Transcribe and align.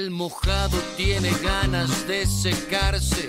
El 0.00 0.10
mojado 0.10 0.78
tiene 0.96 1.30
ganas 1.44 2.08
de 2.08 2.24
secarse. 2.24 3.28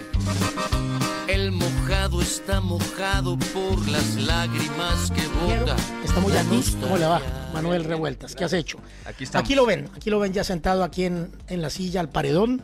El 1.28 1.52
mojado 1.52 2.22
está 2.22 2.62
mojado 2.62 3.38
por 3.54 3.90
las 3.90 4.16
lágrimas 4.16 5.12
que 5.12 5.22
bota. 5.28 5.76
Estamos 6.02 6.32
ya 6.32 6.40
aquí. 6.40 6.64
¿Cómo 6.80 6.98
le 6.98 7.08
va? 7.08 7.22
Manuel 7.54 7.84
Revueltas, 7.84 8.36
¿qué 8.36 8.46
has 8.46 8.54
hecho? 8.54 8.80
Aquí 9.04 9.26
estamos. 9.26 9.44
Aquí 9.44 9.54
lo 9.54 9.66
ven, 9.66 9.90
aquí 9.94 10.10
lo 10.10 10.22
ven 10.22 10.32
ya 10.32 10.46
sentado 10.46 10.86
aquí 10.86 11.04
en, 11.04 11.34
en 11.50 11.62
la 11.62 11.70
silla 11.70 12.00
al 12.00 12.08
paredón. 12.08 12.62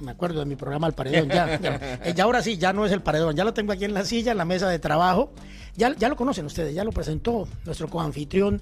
Me 0.00 0.10
acuerdo 0.10 0.40
de 0.40 0.46
mi 0.46 0.56
programa 0.56 0.88
al 0.88 0.94
paredón. 0.94 1.28
Ya, 1.28 1.56
ya, 1.60 2.00
eh, 2.04 2.12
ya 2.16 2.24
ahora 2.24 2.42
sí, 2.42 2.58
ya 2.58 2.72
no 2.72 2.84
es 2.84 2.90
el 2.90 3.00
paredón. 3.00 3.36
Ya 3.36 3.44
lo 3.44 3.54
tengo 3.54 3.70
aquí 3.70 3.84
en 3.84 3.94
la 3.94 4.04
silla, 4.04 4.32
en 4.32 4.38
la 4.38 4.44
mesa 4.44 4.68
de 4.68 4.80
trabajo. 4.80 5.32
Ya, 5.76 5.94
ya 5.94 6.08
lo 6.08 6.16
conocen 6.16 6.46
ustedes, 6.46 6.74
ya 6.74 6.82
lo 6.82 6.90
presentó 6.90 7.46
nuestro 7.64 7.88
coanfitrión. 7.88 8.60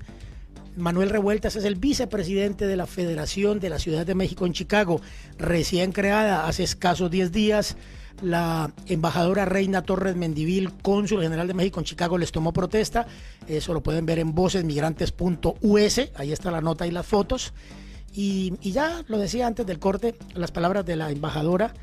Manuel 0.79 1.11
Revueltas 1.11 1.57
es 1.57 1.65
el 1.65 1.75
vicepresidente 1.75 2.67
de 2.67 2.77
la 2.77 2.87
Federación 2.87 3.61
de 3.61 3.69
la 3.69 3.79
Ciudad 3.79 4.07
de 4.07 4.15
México 4.15 4.47
en 4.47 4.53
Chicago, 4.53 5.01
recién 5.37 5.93
creada 5.93 6.47
hace 6.47 6.63
escasos 6.63 7.11
10 7.11 7.33
días. 7.33 7.77
La 8.23 8.73
embajadora 8.87 9.45
Reina 9.45 9.83
Torres 9.83 10.17
Mendivil, 10.17 10.73
cónsul 10.83 11.23
general 11.23 11.47
de 11.47 11.55
México 11.55 11.79
en 11.79 11.85
Chicago, 11.85 12.19
les 12.19 12.33
tomó 12.33 12.53
protesta. 12.53 13.07
Eso 13.47 13.73
lo 13.73 13.83
pueden 13.83 14.07
ver 14.07 14.19
en 14.19 14.35
vocesmigrantes.us. 14.35 16.01
Ahí 16.17 16.33
está 16.33 16.51
la 16.51 16.61
nota 16.61 16.87
y 16.87 16.91
las 16.91 17.07
fotos. 17.07 17.53
Y, 18.13 18.55
ya 18.61 19.05
lo 19.07 19.19
decía 19.19 19.47
antes 19.47 19.67
del 19.67 19.79
corte, 19.79 20.17
las 20.35 20.51
palabras 20.51 20.85
de 20.85 20.97
la 20.97 21.11
embajadora. 21.11 21.75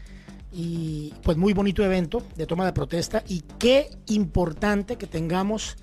Y 0.51 1.13
pues 1.23 1.37
muy 1.37 1.53
bonito 1.53 1.83
evento 1.83 2.21
de 2.35 2.45
toma 2.45 2.65
de 2.65 2.73
protesta. 2.73 3.23
Y 3.27 3.43
qué 3.57 3.89
importante 4.07 4.97
que 4.97 5.07
tengamos 5.07 5.77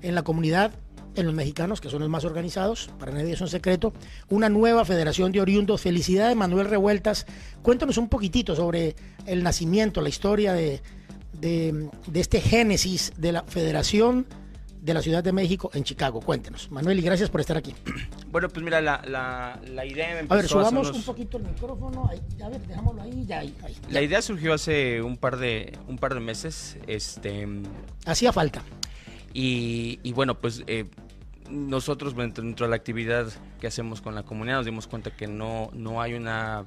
en 0.00 0.16
la 0.16 0.22
comunidad 0.22 0.72
en 1.14 1.26
los 1.26 1.34
mexicanos, 1.34 1.80
que 1.80 1.88
son 1.90 2.00
los 2.00 2.08
más 2.08 2.24
organizados, 2.24 2.90
para 2.98 3.12
nadie 3.12 3.32
es 3.32 3.40
un 3.40 3.48
secreto, 3.48 3.92
una 4.30 4.48
nueva 4.48 4.84
federación 4.84 5.32
de 5.32 5.40
oriundos. 5.40 5.80
Felicidades, 5.82 6.36
Manuel 6.36 6.68
Revueltas. 6.68 7.26
Cuéntanos 7.62 7.98
un 7.98 8.08
poquitito 8.08 8.56
sobre 8.56 8.94
el 9.26 9.42
nacimiento, 9.42 10.00
la 10.00 10.08
historia 10.08 10.52
de, 10.54 10.80
de, 11.40 11.88
de 12.06 12.20
este 12.20 12.40
génesis 12.40 13.12
de 13.16 13.32
la 13.32 13.42
Federación 13.42 14.26
de 14.80 14.94
la 14.94 15.02
Ciudad 15.02 15.22
de 15.22 15.32
México 15.32 15.70
en 15.74 15.84
Chicago. 15.84 16.20
Cuéntenos. 16.20 16.68
Manuel, 16.72 16.98
y 16.98 17.02
gracias 17.02 17.30
por 17.30 17.40
estar 17.40 17.56
aquí. 17.56 17.74
Bueno, 18.32 18.48
pues 18.48 18.64
mira, 18.64 18.80
la, 18.80 19.02
la, 19.06 19.60
la 19.74 19.84
idea 19.84 20.18
empezó 20.18 20.32
A 20.32 20.36
ver, 20.38 20.48
subamos 20.48 20.86
unos- 20.88 20.96
un 20.96 21.02
poquito 21.02 21.36
el 21.36 21.42
micrófono. 21.44 22.08
Ahí, 22.10 22.18
a 22.42 22.48
ver, 22.48 22.62
dejámoslo 22.66 23.02
ahí, 23.02 23.26
ya, 23.26 23.40
ahí, 23.40 23.54
ahí. 23.62 23.76
La 23.90 24.00
idea 24.00 24.22
surgió 24.22 24.54
hace 24.54 25.02
un 25.02 25.18
par 25.18 25.36
de, 25.36 25.76
un 25.86 25.98
par 25.98 26.14
de 26.14 26.20
meses. 26.20 26.78
Este, 26.86 27.46
Hacía 28.06 28.32
falta. 28.32 28.62
Y, 29.34 29.98
y 30.02 30.12
bueno, 30.12 30.38
pues 30.40 30.62
eh, 30.66 30.86
nosotros 31.50 32.14
dentro 32.16 32.66
de 32.66 32.70
la 32.70 32.76
actividad 32.76 33.26
que 33.60 33.66
hacemos 33.66 34.00
con 34.00 34.14
la 34.14 34.22
comunidad 34.22 34.56
nos 34.56 34.66
dimos 34.66 34.86
cuenta 34.86 35.10
que 35.16 35.26
no, 35.26 35.70
no 35.74 36.00
hay 36.00 36.14
una 36.14 36.64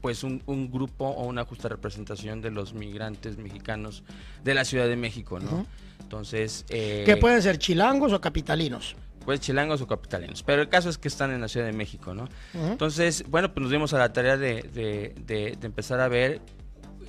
pues 0.00 0.22
un, 0.22 0.42
un 0.44 0.70
grupo 0.70 1.06
o 1.06 1.24
una 1.24 1.44
justa 1.46 1.68
representación 1.70 2.42
de 2.42 2.50
los 2.50 2.74
migrantes 2.74 3.38
mexicanos 3.38 4.02
de 4.42 4.52
la 4.52 4.66
Ciudad 4.66 4.86
de 4.86 4.96
México, 4.96 5.40
¿no? 5.40 5.66
Entonces, 6.02 6.66
eh, 6.68 7.04
que 7.06 7.16
pueden 7.16 7.40
ser 7.40 7.56
chilangos 7.58 8.12
o 8.12 8.20
capitalinos. 8.20 8.96
pues 9.24 9.40
chilangos 9.40 9.80
o 9.80 9.86
capitalinos, 9.86 10.42
pero 10.42 10.60
el 10.60 10.68
caso 10.68 10.90
es 10.90 10.98
que 10.98 11.08
están 11.08 11.30
en 11.30 11.40
la 11.40 11.48
Ciudad 11.48 11.64
de 11.64 11.72
México, 11.72 12.12
¿no? 12.12 12.28
Entonces, 12.72 13.24
bueno, 13.30 13.54
pues 13.54 13.62
nos 13.62 13.70
dimos 13.72 13.94
a 13.94 13.98
la 13.98 14.12
tarea 14.12 14.36
de, 14.36 14.60
de- 14.64 15.14
de- 15.24 15.56
de 15.58 15.66
empezar 15.66 15.98
a 16.00 16.08
ver, 16.08 16.42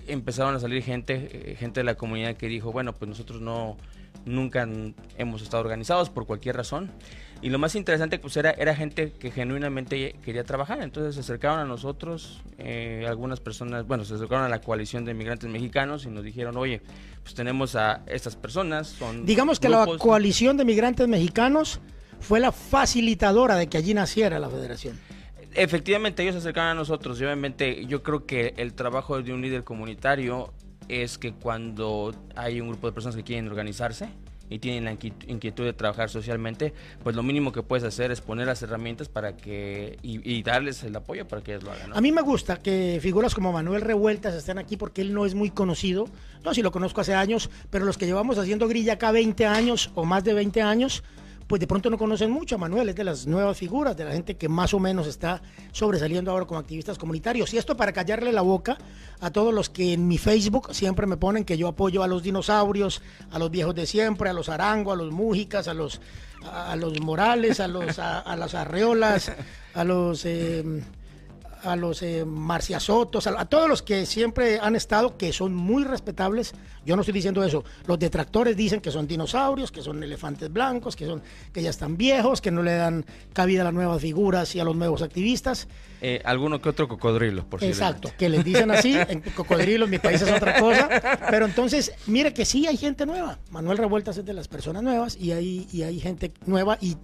empezaron 0.08 0.56
a 0.56 0.59
salir 0.62 0.81
gente, 0.81 1.52
eh, 1.52 1.56
gente 1.59 1.81
de 1.81 1.84
la 1.84 1.96
comunidad 1.96 2.38
que 2.38 2.48
dijo, 2.48 2.72
bueno, 2.72 2.94
pues 2.94 3.09
nosotros 3.09 3.42
no, 3.42 3.76
nunca 4.26 4.68
hemos 5.18 5.42
estado 5.42 5.62
organizados 5.62 6.09
por 6.09 6.26
cualquier 6.26 6.58
razón. 6.58 6.92
Y 7.42 7.50
lo 7.50 7.59
más 7.59 7.76
interesante 7.76 8.18
pues 8.18 8.36
era, 8.38 8.52
era 8.52 8.76
gente 8.76 9.12
que 9.12 9.30
genuinamente 9.30 10.16
quería 10.23 10.44
trabajar, 10.44 10.81
entonces 10.81 11.16
se 11.16 11.22
acercaron 11.22 11.59
a 11.59 11.66
nosotros, 11.66 12.42
eh, 12.58 13.06
algunas 13.08 13.40
personas, 13.40 13.86
bueno, 13.86 14.06
se 14.06 14.16
acercaron 14.16 14.46
a 14.46 14.50
la 14.50 14.62
coalición 14.62 15.06
de 15.06 15.13
migrantes 15.13 15.50
mexicanos 15.50 16.06
y 16.06 16.09
nos 16.09 16.24
dijeron, 16.24 16.58
oye, 16.58 16.81
pues 17.22 17.36
tenemos 17.36 17.75
a 17.75 18.02
estas 18.08 18.36
personas, 18.36 18.88
son... 18.88 19.25
Digamos 19.25 19.59
que 19.59 19.69
la 19.69 19.86
coalición 20.00 20.57
de 20.57 20.66
migrantes 20.66 21.07
mexicanos 21.07 21.81
fue 22.19 22.40
la 22.40 22.52
facilitadora 22.52 23.56
de 23.56 23.68
que 23.68 23.78
allí 23.78 23.94
naciera 23.94 24.40
la 24.40 24.50
federación. 24.50 25.00
Efectivamente, 25.53 26.24
ellos 26.24 26.34
se 26.34 26.40
acercaron 26.40 26.72
a 26.72 26.74
nosotros 26.74 27.19
y 27.19 27.25
obviamente 27.25 27.86
yo 27.86 28.02
creo 28.02 28.25
que 28.25 28.53
el 28.57 28.74
trabajo 28.74 29.22
de 29.22 29.34
un 29.34 29.42
líder 29.42 29.63
comunitario 29.63 30.53
es 30.90 31.18
que 31.18 31.34
cuando 31.34 32.13
hay 32.35 32.62
un 32.62 32.69
grupo 32.69 32.88
de 32.88 32.94
personas 32.94 33.16
que 33.16 33.23
quieren 33.23 33.47
organizarse 33.47 34.09
y 34.47 34.59
tienen 34.59 34.85
la 34.85 34.94
inquiet- 34.94 35.28
inquietud 35.28 35.63
de 35.63 35.73
trabajar 35.73 36.09
socialmente, 36.09 36.72
pues 37.03 37.16
lo 37.16 37.23
mínimo 37.23 37.51
que 37.51 37.63
puedes 37.63 37.84
hacer 37.84 38.12
es 38.12 38.22
poner 38.22 38.46
las 38.46 38.62
herramientas 38.62 39.09
para 39.09 39.35
que 39.35 39.97
y, 40.03 40.44
darles 40.44 40.84
el 40.84 40.95
apoyo 40.95 41.28
para 41.28 41.41
que 41.41 41.53
ellos 41.53 41.63
lo 41.63 41.72
hagan. 41.72 41.97
A 41.97 42.01
mí 42.01 42.12
me 42.12 42.22
gusta 42.22 42.57
que 42.57 43.00
figuras 43.01 43.34
como 43.34 43.51
Manuel 43.51 43.81
Revueltas 43.81 44.35
estén 44.35 44.59
aquí 44.59 44.78
porque 44.78 45.01
él 45.01 45.13
no 45.13 45.25
es 45.25 45.34
muy 45.34 45.50
conocido. 45.50 46.07
No, 46.44 46.53
si 46.53 46.62
lo 46.62 46.72
conozco 46.72 47.01
hace 47.01 47.16
años, 47.16 47.50
pero 47.72 47.85
los 47.85 47.97
que 47.97 48.06
llevamos 48.06 48.38
haciendo 48.38 48.68
grilla 48.68 48.94
acá 48.94 49.12
20 49.12 49.47
años 49.47 49.90
o 49.95 50.06
más 50.06 50.24
de 50.24 50.35
20 50.35 50.62
años, 50.62 51.03
pues 51.47 51.59
de 51.59 51.67
pronto 51.67 51.89
no 51.89 51.97
conocen 51.97 52.31
mucho 52.31 52.56
a 52.56 52.57
Manuel. 52.57 52.89
Es 52.89 52.95
de 52.95 53.03
las 53.03 53.28
nuevas 53.28 53.57
figuras, 53.57 53.95
de 53.95 54.06
la 54.06 54.11
gente 54.11 54.35
que 54.35 54.50
más 54.50 54.73
o 54.73 54.79
menos 54.79 55.07
está 55.07 55.41
sobresaliendo 55.72 56.31
ahora 56.31 56.45
como 56.45 56.59
activistas 56.59 56.97
comunitarios. 56.97 57.53
Y 57.53 57.57
esto 57.57 57.78
para 57.78 57.94
callarle 57.94 58.31
la 58.31 58.41
boca 58.41 58.78
a 59.19 59.31
todos 59.31 59.53
los 59.53 59.69
que 59.69 59.94
en 59.94 60.07
mi 60.07 60.17
Facebook 60.17 60.73
siempre 60.73 61.06
me 61.06 61.17
ponen 61.17 61.45
que 61.45 61.57
yo 61.57 61.67
apoyo 61.67 62.03
a 62.03 62.07
los 62.07 62.23
dinosaurios, 62.23 63.01
a 63.31 63.39
los 63.39 63.51
viejos 63.51 63.75
de 63.75 63.85
siempre, 63.85 64.29
a 64.29 64.33
los 64.33 64.50
Arango, 64.50 64.91
a 64.91 64.95
los 64.95 65.11
Mújicas, 65.11 65.67
a 65.67 65.73
los, 65.73 66.01
Morales, 67.01 67.59
a 67.59 67.67
los 67.67 68.00
a 68.00 68.35
las 68.35 68.56
Arreolas, 68.56 69.31
a 69.73 69.83
los... 69.83 70.25
eh, 70.25 70.83
a 71.66 71.76
los 71.76 72.02
eh, 72.02 72.26
marciasotos, 72.26 73.28
a, 73.28 73.40
a 73.40 73.46
todos 73.46 73.68
los 73.68 73.81
que 73.81 74.06
siempre 74.06 74.59
han 74.59 74.76
estado, 74.76 75.18
que 75.18 75.34
son 75.34 75.56
muy 75.56 75.84
respetables. 75.84 76.53
Yo 76.86 76.96
no 76.96 77.02
estoy 77.02 77.14
diciendo 77.14 77.44
eso. 77.44 77.64
Los 77.88 78.00
detractores 78.00 78.56
dicen 78.56 78.81
que 78.81 78.92
son 78.92 79.08
dinosaurios, 79.08 79.72
que 79.72 79.81
son 79.81 80.04
elefantes 80.04 80.52
blancos, 80.52 80.96
que 80.96 81.06
son 81.06 81.22
que 81.52 81.62
ya 81.62 81.70
están 81.70 81.98
viejos, 81.98 82.42
que 82.42 82.52
no 82.52 82.64
le 82.64 82.75
dan 82.75 83.06
cabida 83.34 83.62
a 83.62 83.66
las 83.66 83.74
nuevas 83.74 84.02
figuras 84.02 84.56
y 84.56 84.59
a 84.59 84.64
los 84.64 84.75
nuevos 84.75 85.02
activistas. 85.02 85.68
Eh, 86.02 86.22
alguno 86.25 86.62
que 86.62 86.70
otro 86.70 86.88
cocodrilo, 86.88 87.50
por 87.50 87.64
Exacto, 87.64 88.12
que 88.18 88.30
les 88.30 88.44
dicen 88.44 88.70
así, 88.72 88.96
en 89.09 89.22
cocodrilo 89.22 89.86
en 89.86 89.92
mi 89.92 90.00
país 90.00 90.22
es 90.22 90.31
otra 90.31 90.59
cosa, 90.59 90.88
pero 91.31 91.46
entonces, 91.46 91.94
mire 92.06 92.34
que 92.34 92.46
sí 92.46 92.68
hay 92.68 92.78
gente 92.78 93.06
nueva, 93.06 93.40
Manuel 93.50 93.78
Revueltas 93.78 94.18
es 94.18 94.25
de 94.25 94.34
las 94.34 94.48
personas 94.48 94.84
nuevas 94.84 95.18
y 95.18 95.31
hay, 95.31 95.68
y 95.72 95.84
hay 95.84 96.00
gente 96.00 96.31
nueva 96.46 96.78
y, 96.81 96.98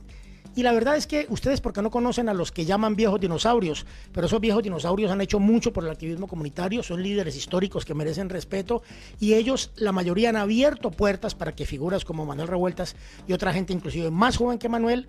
y 0.56 0.64
la 0.64 0.74
verdad 0.74 0.98
es 0.98 1.08
que 1.08 1.28
ustedes 1.30 1.62
porque 1.62 1.82
no 1.82 1.90
conocen 1.92 2.28
a 2.28 2.34
los 2.34 2.52
que 2.52 2.66
llaman 2.66 2.96
viejos 2.96 3.22
dinosaurios, 3.22 3.86
pero 4.12 4.28
esos 4.28 4.42
viejos 4.42 4.64
dinosaurios 4.64 5.12
han 5.12 5.22
hecho 5.22 5.40
mucho 5.40 5.72
por 5.72 5.84
el 5.86 5.90
activismo 5.90 6.28
comunitario, 6.28 6.84
son 6.84 7.02
líderes 7.02 7.36
históricos 7.38 7.86
que 7.86 7.94
merecen 7.94 8.30
respeto 8.30 8.84
y 9.20 9.34
ellos, 9.36 9.72
la 9.76 9.92
mayoría 9.92 10.30
han 10.30 10.36
abierto 10.36 10.92
puertas 10.92 11.36
para 11.36 11.56
que 11.56 11.66
figuras 11.66 12.04
como 12.04 12.26
Manuel 12.26 12.50
Revueltas 12.50 12.96
y 13.28 13.34
otra 13.34 13.54
gente 13.54 13.72
inclusive 13.72 14.12
más 14.12 14.38
joven 14.38 14.60
que 14.60 14.68
Manuel 14.68 15.08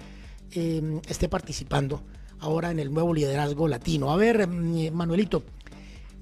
eh, 0.52 1.00
esté 1.08 1.28
participando 1.28 2.02
ahora 2.38 2.70
en 2.70 2.78
el 2.78 2.92
nuevo 2.92 3.14
liderazgo 3.14 3.66
latino. 3.66 4.12
A 4.12 4.16
ver, 4.16 4.46
mm, 4.46 4.92
Manuelito, 4.92 5.42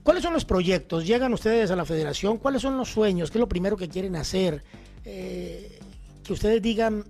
¿cuáles 0.03 0.23
son 0.23 0.33
los 0.33 0.45
proyectos? 0.45 1.07
¿Llegan 1.07 1.33
ustedes 1.35 1.71
a 1.71 1.77
la 1.77 1.85
federación? 1.85 2.39
¿Cuáles 2.39 2.63
son 2.63 2.77
los 2.77 2.91
sueños? 2.91 3.31
¿Qué 3.31 3.39
es 3.39 3.41
lo 3.41 3.49
primero 3.49 3.77
que 3.77 3.89
quieren 3.89 4.17
hacer? 4.17 4.63
Eh, 5.05 5.79
que 6.23 6.33
ustedes 6.33 6.63
digan, 6.63 7.05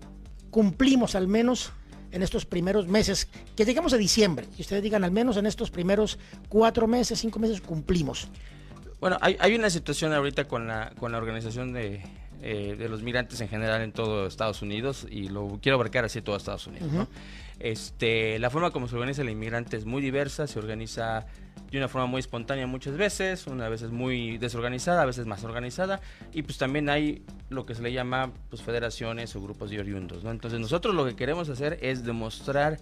cumplimos 0.50 1.15
al 1.15 1.28
menos 1.28 1.72
en 2.12 2.22
estos 2.22 2.47
primeros 2.47 2.87
meses, 2.88 3.28
que 3.56 3.65
llegamos 3.65 3.93
a 3.93 3.97
diciembre, 3.97 4.47
y 4.59 4.62
ustedes 4.62 4.82
digan, 4.82 5.04
al 5.04 5.10
menos 5.10 5.37
en 5.37 5.47
estos 5.47 5.71
primeros 5.71 6.19
cuatro 6.48 6.87
meses, 6.87 7.21
cinco 7.21 7.38
meses, 7.38 7.60
cumplimos. 7.60 8.28
Bueno, 9.00 9.16
hay, 9.21 9.54
una 9.54 9.71
situación 9.71 10.12
ahorita 10.12 10.47
con 10.47 10.66
la, 10.66 10.93
con 10.98 11.12
la 11.12 11.19
organización 11.19 11.72
de, 11.72 12.03
eh, 12.42 12.76
de 12.78 12.88
los 12.88 13.02
migrantes 13.02 13.40
en 13.40 13.48
general 13.48 13.82
en 13.82 13.92
todo 13.92 14.26
Estados 14.26 14.62
Unidos 14.62 15.06
y 15.10 15.28
lo 15.28 15.58
quiero 15.62 15.76
abarcar 15.76 16.04
así 16.04 16.22
todo 16.22 16.36
Estados 16.36 16.66
Unidos. 16.66 16.91
¿no? 16.92 17.09
este, 17.60 18.38
la 18.38 18.50
forma 18.50 18.70
como 18.70 18.88
se 18.88 18.97
organiza 18.97 19.22
el 19.22 19.28
inmigrante 19.28 19.76
es 19.76 19.84
muy 19.84 20.00
diversa, 20.03 20.47
se 20.47 20.59
organiza 20.59 21.26
de 21.70 21.78
una 21.78 21.88
forma 21.88 22.06
muy 22.06 22.18
espontánea 22.18 22.66
muchas 22.66 22.97
veces, 22.97 23.47
una 23.47 23.68
vez 23.68 23.82
es 23.82 23.91
muy 23.91 24.38
desorganizada, 24.38 25.03
a 25.03 25.04
veces 25.04 25.26
más 25.26 25.44
organizada 25.44 26.00
y 26.32 26.42
pues 26.42 26.59
también 26.59 26.88
hay 26.88 27.22
lo 27.50 27.66
que 27.66 27.74
se 27.74 27.82
le 27.82 27.92
llama 27.92 28.32
pues 28.48 28.62
federaciones 28.62 29.36
o 29.36 29.42
grupos 29.42 29.70
de 29.70 29.78
oriundos. 29.78 30.24
¿no? 30.24 30.30
Entonces 30.30 30.59
nosotros 30.59 30.94
lo 30.94 31.04
que 31.04 31.15
queremos 31.15 31.48
hacer 31.50 31.78
es 31.82 32.03
demostrar 32.03 32.78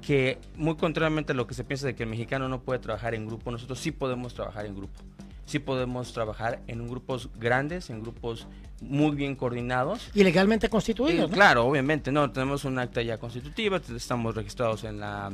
que 0.00 0.38
muy 0.56 0.76
contrariamente 0.76 1.32
a 1.32 1.34
lo 1.34 1.46
que 1.46 1.54
se 1.54 1.64
piensa 1.64 1.86
de 1.86 1.94
que 1.94 2.04
el 2.04 2.08
mexicano 2.08 2.48
no 2.48 2.62
puede 2.62 2.78
trabajar 2.80 3.14
en 3.14 3.26
grupo, 3.26 3.50
nosotros 3.50 3.78
sí 3.78 3.92
podemos 3.92 4.32
trabajar 4.34 4.64
en 4.64 4.74
grupo. 4.74 4.98
Sí 5.44 5.58
podemos 5.58 6.12
trabajar 6.12 6.60
en 6.66 6.86
grupos 6.88 7.30
grandes, 7.38 7.88
en 7.88 8.02
grupos 8.02 8.46
muy 8.80 9.14
bien 9.16 9.36
coordinados. 9.36 10.10
Y 10.14 10.24
legalmente 10.24 10.68
constituidos, 10.68 11.26
Eh, 11.26 11.28
¿no? 11.28 11.34
Claro, 11.34 11.66
obviamente, 11.66 12.12
no, 12.12 12.30
tenemos 12.30 12.64
un 12.64 12.78
acta 12.78 13.02
ya 13.02 13.18
constitutiva, 13.18 13.80
estamos 13.94 14.34
registrados 14.34 14.84
en 14.84 15.00
la 15.00 15.32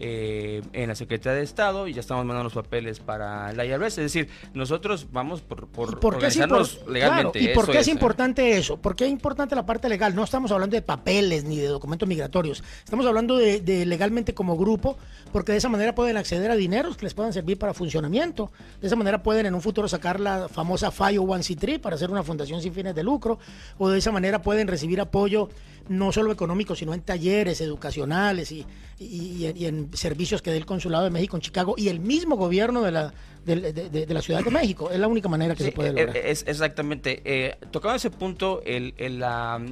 eh, 0.00 0.62
en 0.74 0.88
la 0.88 0.94
Secretaría 0.94 1.38
de 1.38 1.42
Estado 1.42 1.88
y 1.88 1.92
ya 1.92 1.98
estamos 1.98 2.24
mandando 2.24 2.44
los 2.44 2.52
papeles 2.52 3.00
para 3.00 3.52
la 3.52 3.66
IRS. 3.66 3.98
Es 3.98 4.12
decir, 4.12 4.28
nosotros 4.54 5.08
vamos 5.10 5.40
por, 5.40 5.66
por, 5.66 5.98
por 5.98 6.14
organizarnos 6.14 6.82
legalmente. 6.88 7.40
¿Y 7.42 7.48
por 7.48 7.68
qué 7.68 7.78
es, 7.78 7.88
importante 7.88 8.56
eso? 8.56 8.76
¿Por 8.76 8.94
qué 8.94 9.06
es 9.06 9.10
importante 9.10 9.56
la 9.56 9.66
parte 9.66 9.88
legal? 9.88 10.14
No 10.14 10.22
estamos 10.22 10.52
hablando 10.52 10.76
de 10.76 10.82
papeles 10.82 11.42
ni 11.42 11.56
de 11.56 11.66
documentos 11.66 12.08
migratorios. 12.08 12.62
Estamos 12.84 13.06
hablando 13.06 13.36
de, 13.36 13.60
de 13.60 13.84
legalmente 13.86 14.34
como 14.34 14.56
grupo, 14.56 14.96
porque 15.32 15.50
de 15.50 15.58
esa 15.58 15.68
manera 15.68 15.96
pueden 15.96 16.16
acceder 16.16 16.52
a 16.52 16.54
dineros 16.54 16.96
que 16.96 17.04
les 17.04 17.14
puedan 17.14 17.32
servir 17.32 17.58
para 17.58 17.74
funcionamiento. 17.74 18.52
De 18.80 18.86
esa 18.86 18.94
manera 18.94 19.24
pueden 19.24 19.46
en 19.46 19.54
un 19.56 19.62
futuro 19.62 19.88
sacar 19.88 20.20
la 20.20 20.48
famosa 20.48 20.92
FIO 20.92 21.24
1C3 21.24 21.80
para 21.80 21.96
hacer 21.96 22.08
una 22.08 22.22
fundación 22.22 22.62
sin 22.68 22.74
fines 22.74 22.94
de 22.94 23.02
lucro, 23.02 23.38
o 23.78 23.88
de 23.88 23.98
esa 23.98 24.12
manera 24.12 24.42
pueden 24.42 24.68
recibir 24.68 25.00
apoyo 25.00 25.48
no 25.88 26.12
solo 26.12 26.32
económico, 26.32 26.74
sino 26.74 26.92
en 26.94 27.00
talleres 27.00 27.60
educacionales 27.60 28.52
y, 28.52 28.66
en 29.00 29.90
servicios 29.94 30.42
que 30.42 30.50
dé 30.50 30.56
el 30.56 30.66
Consulado 30.66 31.04
de 31.04 31.10
México 31.10 31.36
en 31.36 31.40
Chicago 31.40 31.74
y 31.76 31.88
el 31.88 32.00
mismo 32.00 32.36
gobierno 32.36 32.82
de 32.82 32.92
la, 32.92 33.14
de, 33.44 34.06
la 34.08 34.20
Ciudad 34.20 34.44
de 34.44 34.50
México. 34.50 34.90
Es 34.90 34.98
la 34.98 35.08
única 35.08 35.28
manera 35.28 35.54
que 35.54 35.64
se 35.64 35.72
puede 35.72 35.92
lograr. 35.92 36.16
Eh, 36.16 36.30
es, 36.30 36.44
exactamente. 36.46 37.22
Eh, 37.24 37.56
tocando 37.70 37.96
ese 37.96 38.10
punto, 38.10 38.60
el, 38.64 38.94
la, 39.18 39.64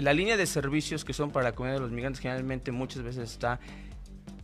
la 0.00 0.12
línea 0.12 0.36
de 0.36 0.46
servicios 0.46 1.04
que 1.04 1.12
son 1.12 1.30
para 1.30 1.44
la 1.44 1.52
comunidad 1.52 1.76
de 1.76 1.82
los 1.82 1.92
migrantes 1.92 2.20
generalmente 2.20 2.70
muchas 2.72 3.02
veces 3.02 3.30
está 3.30 3.60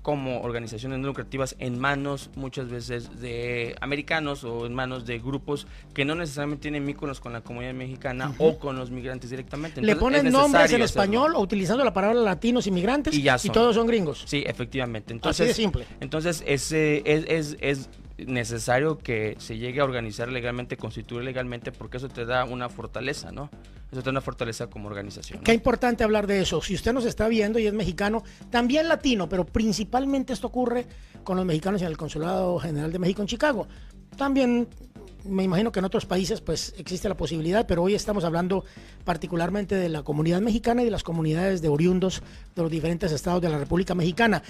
como 0.02 0.40
organizaciones 0.40 0.98
no 0.98 1.08
lucrativas 1.08 1.56
en 1.58 1.78
manos 1.78 2.30
muchas 2.36 2.68
veces 2.68 3.20
de 3.20 3.76
americanos 3.80 4.44
o 4.44 4.66
en 4.66 4.74
manos 4.74 5.06
de 5.06 5.18
grupos 5.18 5.66
que 5.92 6.04
no 6.04 6.14
necesariamente 6.14 6.62
tienen 6.62 6.86
vínculos 6.86 7.20
con 7.20 7.32
la 7.32 7.40
comunidad 7.40 7.74
mexicana 7.74 8.32
o 8.38 8.58
con 8.58 8.76
los 8.76 8.90
migrantes 8.90 9.30
directamente. 9.30 9.82
Le 9.82 9.96
ponen 9.96 10.30
nombres 10.30 10.72
en 10.72 10.82
español 10.82 11.34
o 11.34 11.40
utilizando 11.40 11.84
la 11.84 11.92
palabra 11.92 12.20
latinos 12.20 12.66
inmigrantes 12.66 13.14
y, 13.14 13.28
y 13.28 13.50
todos 13.50 13.74
son 13.74 13.86
gringos. 13.86 14.24
Sí, 14.26 14.44
efectivamente. 14.46 15.12
Entonces, 15.12 15.40
Así 15.40 15.48
de 15.48 15.54
simple. 15.54 15.86
Entonces 16.00 16.42
ese 16.46 17.02
es, 17.04 17.24
es, 17.28 17.56
es 17.60 17.90
necesario 18.26 18.98
que 18.98 19.36
se 19.38 19.58
llegue 19.58 19.80
a 19.80 19.84
organizar 19.84 20.30
legalmente, 20.30 20.76
constituir 20.76 21.24
legalmente, 21.24 21.72
porque 21.72 21.98
eso 21.98 22.08
te 22.08 22.24
da 22.24 22.44
una 22.44 22.68
fortaleza, 22.68 23.30
¿no? 23.30 23.50
Eso 23.90 24.00
te 24.00 24.06
da 24.06 24.10
una 24.10 24.20
fortaleza 24.20 24.68
como 24.68 24.88
organización. 24.88 25.40
Qué 25.42 25.54
importante 25.54 26.04
hablar 26.04 26.26
de 26.26 26.40
eso. 26.40 26.60
Si 26.60 26.74
usted 26.74 26.92
nos 26.92 27.04
está 27.04 27.28
viendo 27.28 27.58
y 27.58 27.66
es 27.66 27.72
mexicano, 27.72 28.24
también 28.50 28.88
latino, 28.88 29.28
pero 29.28 29.46
principalmente 29.46 30.32
esto 30.32 30.48
ocurre 30.48 30.86
con 31.24 31.36
los 31.36 31.46
mexicanos 31.46 31.80
en 31.82 31.88
el 31.88 31.96
Consulado 31.96 32.58
General 32.58 32.92
de 32.92 32.98
México 32.98 33.22
en 33.22 33.28
Chicago. 33.28 33.68
También 34.16 34.68
me 35.24 35.44
imagino 35.44 35.72
que 35.72 35.78
en 35.78 35.84
otros 35.84 36.06
países 36.06 36.40
pues 36.40 36.74
existe 36.78 37.08
la 37.08 37.16
posibilidad, 37.16 37.66
pero 37.66 37.82
hoy 37.82 37.94
estamos 37.94 38.24
hablando 38.24 38.64
particularmente 39.04 39.74
de 39.74 39.88
la 39.88 40.02
comunidad 40.02 40.40
mexicana 40.40 40.82
y 40.82 40.84
de 40.86 40.90
las 40.90 41.02
comunidades 41.02 41.62
de 41.62 41.68
oriundos 41.68 42.22
de 42.54 42.62
los 42.62 42.70
diferentes 42.70 43.12
estados 43.12 43.42
de 43.42 43.48
la 43.48 43.58
República 43.58 43.94
Mexicana. 43.94 44.42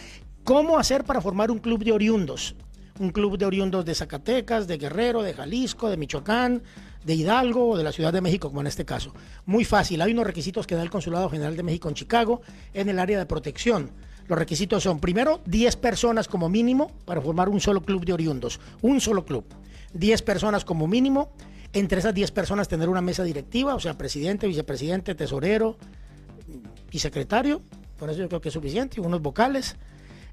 ¿Cómo 0.44 0.78
hacer 0.78 1.04
para 1.04 1.20
formar 1.20 1.50
un 1.50 1.58
club 1.58 1.84
de 1.84 1.92
oriundos? 1.92 2.54
Un 2.98 3.10
club 3.10 3.38
de 3.38 3.46
oriundos 3.46 3.84
de 3.84 3.94
Zacatecas, 3.94 4.66
de 4.66 4.78
Guerrero, 4.78 5.22
de 5.22 5.34
Jalisco, 5.34 5.88
de 5.88 5.96
Michoacán, 5.96 6.62
de 7.04 7.14
Hidalgo 7.14 7.70
o 7.70 7.76
de 7.76 7.84
la 7.84 7.92
Ciudad 7.92 8.12
de 8.12 8.20
México, 8.20 8.48
como 8.48 8.60
en 8.60 8.66
este 8.66 8.84
caso. 8.84 9.14
Muy 9.46 9.64
fácil, 9.64 10.02
hay 10.02 10.12
unos 10.12 10.26
requisitos 10.26 10.66
que 10.66 10.74
da 10.74 10.82
el 10.82 10.90
Consulado 10.90 11.30
General 11.30 11.56
de 11.56 11.62
México 11.62 11.88
en 11.88 11.94
Chicago 11.94 12.42
en 12.74 12.88
el 12.88 12.98
área 12.98 13.18
de 13.18 13.26
protección. 13.26 13.90
Los 14.26 14.38
requisitos 14.38 14.82
son, 14.82 15.00
primero, 15.00 15.40
10 15.46 15.76
personas 15.76 16.28
como 16.28 16.48
mínimo 16.48 16.92
para 17.04 17.20
formar 17.20 17.48
un 17.48 17.60
solo 17.60 17.80
club 17.80 18.04
de 18.04 18.12
oriundos, 18.12 18.60
un 18.82 19.00
solo 19.00 19.24
club. 19.24 19.44
10 19.94 20.20
personas 20.22 20.64
como 20.64 20.86
mínimo, 20.86 21.30
entre 21.72 22.00
esas 22.00 22.14
10 22.14 22.30
personas 22.32 22.68
tener 22.68 22.88
una 22.88 23.00
mesa 23.00 23.24
directiva, 23.24 23.74
o 23.74 23.80
sea, 23.80 23.96
presidente, 23.96 24.46
vicepresidente, 24.46 25.14
tesorero 25.14 25.76
y 26.90 26.98
secretario, 26.98 27.62
por 27.98 28.10
eso 28.10 28.20
yo 28.20 28.28
creo 28.28 28.40
que 28.40 28.48
es 28.48 28.54
suficiente, 28.54 29.00
unos 29.00 29.22
vocales 29.22 29.76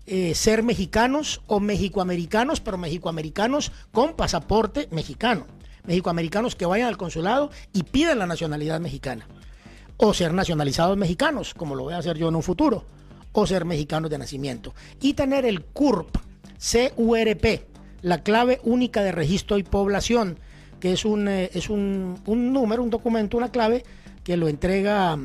eh, 0.07 0.35
ser 0.35 0.61
mexicanos 0.61 1.41
o 1.47 1.59
mexicoamericanos, 1.59 2.61
pero 2.61 2.77
mexicoamericanos 2.77 3.71
con 3.91 4.13
pasaporte 4.13 4.87
mexicano. 4.91 5.47
Mexicoamericanos 5.85 6.55
que 6.55 6.65
vayan 6.65 6.87
al 6.87 6.97
consulado 6.97 7.49
y 7.73 7.83
piden 7.83 8.19
la 8.19 8.27
nacionalidad 8.27 8.79
mexicana. 8.79 9.27
O 9.97 10.13
ser 10.13 10.33
nacionalizados 10.33 10.97
mexicanos, 10.97 11.53
como 11.53 11.75
lo 11.75 11.83
voy 11.83 11.93
a 11.93 11.97
hacer 11.97 12.17
yo 12.17 12.29
en 12.29 12.35
un 12.35 12.43
futuro. 12.43 12.85
O 13.31 13.47
ser 13.47 13.65
mexicanos 13.65 14.11
de 14.11 14.17
nacimiento. 14.17 14.73
Y 15.01 15.13
tener 15.13 15.45
el 15.45 15.63
CURP, 15.63 16.17
C-U-R-P, 16.57 17.67
la 18.01 18.21
clave 18.21 18.59
única 18.63 19.01
de 19.01 19.11
registro 19.11 19.57
y 19.57 19.63
población, 19.63 20.39
que 20.79 20.93
es 20.93 21.05
un, 21.05 21.27
eh, 21.27 21.49
es 21.53 21.69
un, 21.69 22.19
un 22.25 22.53
número, 22.53 22.83
un 22.83 22.91
documento, 22.91 23.37
una 23.37 23.49
clave 23.49 23.83
que 24.23 24.37
lo 24.37 24.47
entrega 24.47 25.17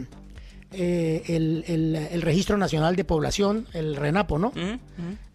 eh, 0.72 1.24
el, 1.26 2.22
Registro 2.22 2.56
Nacional 2.56 2.94
de 2.94 3.04
Población, 3.04 3.66
el 3.72 3.96
RENAPO, 3.96 4.38
¿no? 4.38 4.52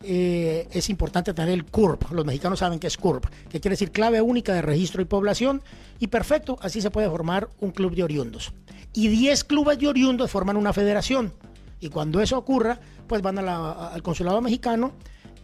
Eh, 0.04 0.68
es 0.72 0.90
importante 0.90 1.34
tener 1.34 1.54
el 1.54 1.66
CURP. 1.66 2.12
Los 2.12 2.26
mexicanos 2.26 2.60
saben 2.60 2.80
que 2.80 2.88
es 2.88 2.98
CURP, 2.98 3.26
que 3.50 3.60
quiere 3.60 3.74
decir 3.74 3.92
clave 3.92 4.22
única 4.22 4.54
de 4.54 4.62
registro 4.62 5.02
y 5.02 5.06
población. 5.06 5.62
Y 6.00 6.08
perfecto, 6.08 6.58
así 6.62 6.82
se 6.82 6.92
puede 6.92 7.10
formar 7.10 7.50
un 7.60 7.72
club 7.72 7.96
de 7.96 8.04
oriundos. 8.04 8.54
Y 8.94 9.10
10 9.10 9.44
clubes 9.44 9.78
de 9.78 9.88
oriundos 9.88 10.32
forman 10.32 10.56
una 10.56 10.72
federación. 10.72 11.34
Y 11.82 11.90
cuando 11.90 12.22
eso 12.22 12.38
ocurra, 12.38 12.80
pues 13.08 13.22
van 13.22 13.38
al 13.38 14.02
consulado 14.02 14.42
mexicano 14.42 14.94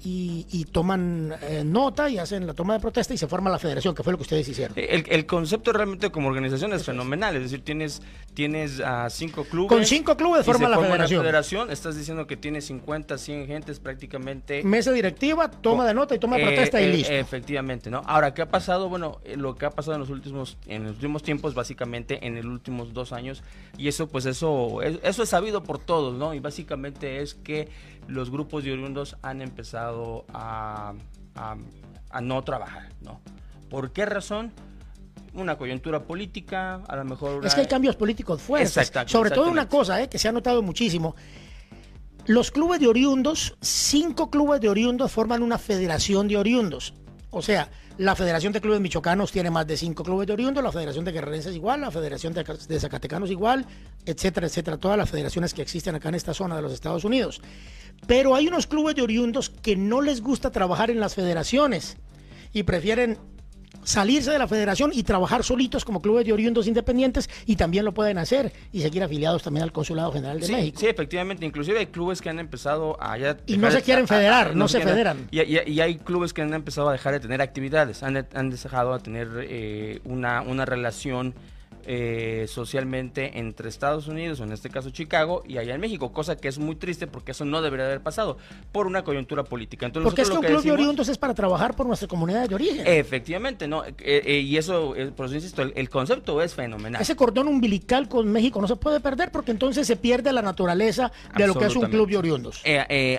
y, 0.04 0.66
toman 0.72 1.34
eh, 1.42 1.64
nota 1.66 2.10
y 2.10 2.18
hacen 2.18 2.48
la 2.48 2.54
toma 2.54 2.74
de 2.74 2.80
protesta 2.80 3.14
y 3.14 3.18
se 3.18 3.28
forma 3.28 3.50
la 3.50 3.60
federación, 3.60 3.94
que 3.94 4.04
fue 4.04 4.14
lo 4.14 4.18
que 4.18 4.24
ustedes 4.24 4.48
hicieron. 4.48 4.76
El, 4.78 5.26
concepto 5.26 5.72
realmente 5.72 6.10
como 6.10 6.28
organización 6.28 6.74
es 6.74 6.84
fenomenal, 6.84 7.36
es 7.36 7.44
decir, 7.44 7.64
tienes, 7.64 8.02
tienes 8.34 8.80
a 8.80 9.10
cinco 9.10 9.44
clubes. 9.44 9.70
Con 9.70 9.86
cinco 9.86 10.18
clubes 10.18 10.46
forma 10.46 10.68
la 10.70 10.80
federación. 10.80 11.22
federación. 11.22 11.72
Estás 11.72 11.98
diciendo 11.98 12.26
que 12.26 12.38
tiene 12.38 12.62
50, 12.62 13.18
100 13.18 13.48
gentes 13.48 13.80
prácticamente. 13.80 14.64
Mesa 14.64 14.92
directiva, 14.92 15.50
toma 15.50 15.86
de 15.86 15.94
nota 15.94 16.16
y 16.16 16.20
toma 16.20 16.38
de 16.38 16.46
protesta 16.46 16.82
y 16.82 16.86
eh, 16.86 16.94
listo. 16.94 17.14
Efectivamente, 17.14 17.90
¿no? 17.90 18.02
Ahora, 18.06 18.34
¿qué 18.34 18.42
ha 18.42 18.50
pasado? 18.50 18.90
Bueno, 18.90 19.20
eh, 19.24 19.38
lo 19.38 19.56
que 19.56 19.66
ha 19.66 19.72
pasado 19.72 19.96
en 19.96 20.02
los 20.02 20.10
últimos, 20.10 20.58
en 20.68 20.84
los 20.84 20.94
últimos 20.94 21.24
tiempos, 21.24 21.54
básicamente 21.54 22.26
en 22.26 22.36
los 22.36 22.46
últimos 22.46 22.94
dos 22.94 23.12
años, 23.14 23.44
y 23.78 23.88
eso, 23.88 24.08
pues 24.08 24.26
eso, 24.26 24.82
eso 24.82 25.24
es 25.24 25.30
sabido 25.30 25.64
por 25.64 25.80
todos, 25.80 26.16
¿no? 26.18 26.34
Y 26.34 26.40
básicamente 26.40 27.22
es 27.22 27.36
que 27.36 27.70
los 28.08 28.30
grupos 28.30 28.64
de 28.64 28.74
oriundos 28.74 29.18
han 29.22 29.42
empezado 29.42 30.26
a, 30.34 30.94
a, 31.36 32.22
no 32.22 32.44
trabajar, 32.44 32.90
¿no? 33.02 33.22
¿Por 33.70 33.92
qué 33.92 34.06
razón? 34.06 34.52
Una 35.34 35.58
coyuntura 35.58 36.04
política, 36.04 36.82
a 36.88 36.96
lo 36.98 37.06
mejor... 37.06 37.46
Es 37.46 37.56
que 37.56 37.62
hay 37.62 37.68
cambios 37.68 37.96
políticos 37.96 38.42
fuertes. 38.42 38.92
Sobre 39.06 39.32
todo 39.32 39.50
una 39.50 39.70
cosa 39.70 40.02
eh, 40.02 40.10
que 40.10 40.20
se 40.20 40.28
ha 40.28 40.32
notado 40.32 40.62
muchísimo. 40.62 41.16
Los 42.26 42.52
clubes 42.52 42.80
de 42.80 42.88
oriundos, 42.88 43.58
cinco 43.62 44.30
clubes 44.30 44.62
de 44.62 44.70
oriundos 44.70 45.12
forman 45.12 45.42
una 45.42 45.58
federación 45.58 46.28
de 46.28 46.38
oriundos. 46.38 46.94
O 47.32 47.42
sea, 47.42 47.70
la 47.98 48.16
Federación 48.16 48.52
de 48.52 48.60
Clubes 48.60 48.82
Michoacanos 48.82 49.32
tiene 49.32 49.50
más 49.50 49.66
de 49.66 49.78
cinco 49.78 50.04
clubes 50.04 50.28
de 50.28 50.34
oriundos, 50.34 50.62
la 50.62 50.72
Federación 50.72 51.06
de 51.06 51.14
Guerrerenses 51.14 51.56
igual, 51.56 51.82
la 51.82 51.90
Federación 51.90 52.34
de, 52.34 52.44
de 52.44 52.80
Zacatecanos 52.80 53.32
igual, 53.32 53.66
etcétera, 54.06 54.48
etcétera. 54.48 54.78
Todas 54.78 54.98
las 54.98 55.10
federaciones 55.10 55.54
que 55.54 55.62
existen 55.62 55.96
acá 55.96 56.10
en 56.10 56.16
esta 56.16 56.34
zona 56.34 56.58
de 56.58 56.62
los 56.62 56.74
Estados 56.74 57.06
Unidos. 57.06 57.42
Pero 58.06 58.36
hay 58.36 58.48
unos 58.48 58.68
clubes 58.68 58.96
de 58.96 59.02
oriundos 59.02 59.50
que 59.50 59.78
no 59.78 60.02
les 60.02 60.22
gusta 60.22 60.52
trabajar 60.52 60.92
en 60.92 61.00
las 61.00 61.16
federaciones 61.16 61.98
y 62.52 62.64
prefieren 62.64 63.18
salirse 63.84 64.32
de 64.32 64.40
la 64.40 64.48
federación 64.48 64.92
y 64.94 65.04
trabajar 65.04 65.44
solitos 65.44 65.86
como 65.86 66.02
clubes 66.02 66.26
de 66.26 66.34
oriundos 66.34 66.68
independientes 66.68 67.30
y 67.46 67.56
también 67.56 67.86
lo 67.86 67.94
pueden 67.94 68.18
hacer 68.18 68.52
y 68.72 68.82
seguir 68.82 69.04
afiliados 69.04 69.44
también 69.44 69.64
al 69.64 69.72
Consulado 69.72 70.12
General 70.12 70.40
de 70.40 70.48
México. 70.48 70.80
Sí, 70.80 70.88
efectivamente, 70.88 71.46
inclusive 71.46 71.80
hay 71.80 71.88
clubes 71.88 72.22
que 72.22 72.30
han 72.30 72.40
empezado 72.40 72.98
a 73.02 73.18
Y 73.46 73.58
no 73.58 73.72
se 73.72 73.82
quieren 73.82 74.08
federar, 74.08 74.56
no, 74.56 74.68
se 74.68 74.82
federan. 74.82 75.28
Y, 75.32 75.80
hay 75.82 75.96
clubes 75.96 76.34
que 76.34 76.42
han 76.42 76.54
empezado 76.54 76.90
a 76.90 76.92
dejar 76.92 77.14
de 77.14 77.20
tener 77.20 77.42
actividades, 77.42 78.04
han, 78.04 78.50
dejado 78.50 78.94
de 78.98 79.04
tener 79.04 79.28
eh, 79.42 80.00
una, 80.04 80.42
una 80.42 80.66
relación 80.66 81.34
eh, 81.86 82.46
socialmente 82.48 83.40
entre 83.40 83.70
Estados 83.70 84.08
Unidos, 84.08 84.40
o 84.40 84.44
en 84.44 84.52
este 84.52 84.70
caso 84.70 84.90
Chicago, 84.90 85.44
y 85.48 85.58
allá 85.58 85.76
en 85.76 85.82
México, 85.82 86.12
cosa 86.12 86.38
que 86.38 86.48
es 86.48 86.60
muy 86.60 86.76
triste 86.76 87.08
porque 87.08 87.32
eso 87.32 87.46
no 87.46 87.62
debería 87.62 87.86
haber 87.86 88.02
pasado 88.02 88.38
por 88.72 88.88
una 88.88 89.04
coyuntura 89.04 89.44
política. 89.44 89.86
Entonces, 89.86 90.06
porque 90.10 90.22
es 90.22 90.30
que 90.30 90.38
un 90.38 90.44
club 90.44 90.64
de 90.64 90.72
oriundos 90.72 91.10
es 91.10 91.18
para 91.18 91.34
trabajar 91.34 91.76
por 91.76 91.86
nuestra 91.86 92.08
comunidad 92.08 92.48
de 92.48 92.56
origen. 92.56 92.86
Efectivamente, 92.86 93.68
¿no? 93.68 93.84
Eh, 93.86 93.94
eh, 94.00 94.40
y 94.40 94.58
eso, 94.58 94.94
por 95.16 95.26
eso 95.26 95.36
insisto, 95.36 95.62
el, 95.62 95.90
concepto 95.90 96.42
es 96.42 96.54
fenomenal. 96.54 97.02
Ese 97.02 97.16
cordón 97.16 97.48
umbilical 97.48 98.08
con 98.08 98.32
México 98.32 98.62
no 98.62 98.68
se 98.68 98.76
puede 98.76 99.00
perder 99.00 99.32
porque 99.32 99.52
entonces 99.52 99.88
se 99.88 99.96
pierde 99.96 100.32
la 100.34 100.42
naturaleza 100.42 101.12
de 101.36 101.48
lo 101.48 101.56
que 101.56 101.66
es 101.66 101.76
un 101.76 101.90
club 101.90 102.10
de 102.10 102.18
oriundos. 102.18 102.64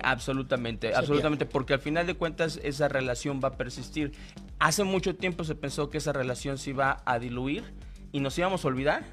absolutamente, 0.03 0.95
absolutamente, 0.95 1.47
porque 1.47 1.75
al 1.75 1.81
final 1.81 2.07
de 2.07 2.15
cuentas 2.15 2.61
esa 2.63 2.89
relación 2.89 3.41
va 3.43 3.49
a 3.49 3.57
persistir. 3.57 4.13
Hace 4.59 4.85
mucho 4.85 5.17
tiempo 5.17 5.45
se 5.45 5.55
pensó 5.55 5.91
que 5.91 5.99
esa 5.99 6.13
relación 6.13 6.59
se 6.59 6.71
iba 6.71 7.03
a 7.05 7.19
diluir 7.19 7.65
y 8.13 8.21
nos 8.21 8.37
íbamos 8.39 8.65
a 8.65 8.69
olvidar 8.69 9.05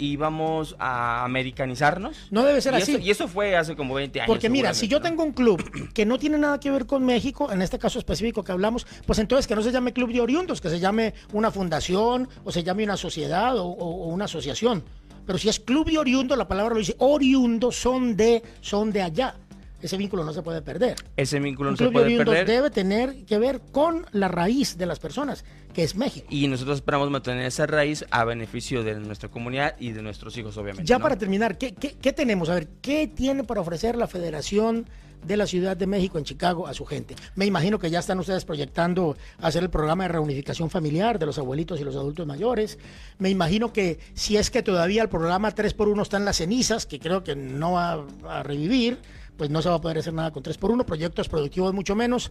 y 0.00 0.16
vamos 0.16 0.74
a 0.78 1.24
americanizarnos. 1.24 2.28
No 2.30 2.42
debe 2.42 2.60
ser 2.62 2.74
así. 2.74 2.96
y 2.96 3.10
eso 3.10 3.28
fue 3.28 3.54
hace 3.54 3.76
como 3.76 3.94
20 3.94 4.22
años. 4.22 4.28
Porque 4.28 4.48
mira, 4.48 4.72
si 4.72 4.88
yo 4.88 5.00
tengo 5.00 5.22
un 5.22 5.32
club 5.32 5.62
que 5.92 6.06
no 6.06 6.18
tiene 6.18 6.38
nada 6.38 6.58
que 6.58 6.70
ver 6.70 6.86
con 6.86 7.04
México, 7.04 7.52
en 7.52 7.60
este 7.60 7.78
caso 7.78 7.98
específico 7.98 8.42
que 8.42 8.50
hablamos, 8.50 8.86
pues 9.06 9.18
entonces 9.18 9.46
que 9.46 9.54
no 9.54 9.62
se 9.62 9.70
llame 9.70 9.92
Club 9.92 10.10
de 10.12 10.22
Oriundos, 10.22 10.60
que 10.60 10.70
se 10.70 10.80
llame 10.80 11.12
una 11.34 11.50
fundación 11.50 12.28
o 12.44 12.50
se 12.50 12.62
llame 12.62 12.82
una 12.82 12.96
sociedad 12.96 13.58
o, 13.58 13.66
una 13.66 14.24
asociación. 14.24 14.82
Pero 15.26 15.38
si 15.38 15.50
es 15.50 15.60
Club 15.60 15.90
de 15.90 15.98
Oriundos, 15.98 16.36
la 16.38 16.48
palabra 16.48 16.74
lo 16.74 16.80
dice, 16.80 16.96
oriundos 16.98 17.76
son 17.76 18.16
de, 18.16 18.42
son 18.62 18.90
de 18.90 19.02
allá. 19.02 19.36
Ese 19.82 19.96
vínculo 19.96 20.24
no 20.24 20.32
se 20.32 20.42
puede 20.42 20.62
perder. 20.62 20.96
Ese 21.16 21.40
vínculo 21.40 21.70
no 21.70 21.76
se 21.76 21.88
puede 21.90 22.16
perder. 22.16 22.46
debe 22.46 22.70
tener 22.70 23.24
que 23.24 23.38
ver 23.38 23.60
con 23.72 24.06
la 24.12 24.28
raíz 24.28 24.76
de 24.76 24.86
las 24.86 24.98
personas, 24.98 25.44
que 25.72 25.82
es 25.82 25.94
México. 25.94 26.26
Y 26.30 26.46
nosotros 26.48 26.78
esperamos 26.78 27.10
mantener 27.10 27.46
esa 27.46 27.66
raíz 27.66 28.04
a 28.10 28.24
beneficio 28.24 28.82
de 28.82 28.94
nuestra 28.96 29.30
comunidad 29.30 29.76
y 29.78 29.92
de 29.92 30.02
nuestros 30.02 30.36
hijos, 30.36 30.56
obviamente. 30.56 30.88
Ya 30.88 30.98
¿no? 30.98 31.02
para 31.02 31.16
terminar, 31.16 31.58
¿qué, 31.58 31.74
qué, 31.74 31.94
qué 31.94 32.12
tenemos? 32.12 32.48
A 32.48 32.54
ver, 32.54 32.68
¿qué 32.82 33.06
tiene 33.08 33.44
para 33.44 33.60
ofrecer 33.60 33.96
la 33.96 34.06
Federación 34.06 34.86
de 35.26 35.36
la 35.36 35.46
Ciudad 35.46 35.76
de 35.76 35.86
México 35.86 36.18
en 36.18 36.24
Chicago 36.24 36.66
a 36.66 36.74
su 36.74 36.84
gente? 36.84 37.14
Me 37.34 37.46
imagino 37.46 37.78
que 37.78 37.90
ya 37.90 38.00
están 38.00 38.18
ustedes 38.18 38.44
proyectando 38.44 39.16
hacer 39.40 39.62
el 39.62 39.70
programa 39.70 40.04
de 40.04 40.08
reunificación 40.08 40.70
familiar 40.70 41.18
de 41.18 41.26
los 41.26 41.38
abuelitos 41.38 41.80
y 41.80 41.84
los 41.84 41.96
adultos 41.96 42.26
mayores. 42.26 42.78
Me 43.18 43.30
imagino 43.30 43.72
que 43.72 43.98
si 44.14 44.36
es 44.36 44.50
que 44.50 44.62
todavía 44.62 45.02
el 45.02 45.08
programa 45.08 45.54
3x1 45.54 46.02
está 46.02 46.16
en 46.18 46.24
las 46.24 46.36
cenizas, 46.36 46.86
que 46.86 46.98
creo 46.98 47.24
que 47.24 47.36
no 47.36 47.72
va 47.72 48.04
a 48.28 48.42
revivir, 48.42 48.98
pues 49.40 49.48
no 49.48 49.62
se 49.62 49.70
va 49.70 49.76
a 49.76 49.80
poder 49.80 49.96
hacer 49.96 50.12
nada 50.12 50.30
con 50.32 50.42
3x1, 50.42 50.84
proyectos 50.84 51.30
productivos 51.30 51.72
mucho 51.72 51.96
menos. 51.96 52.30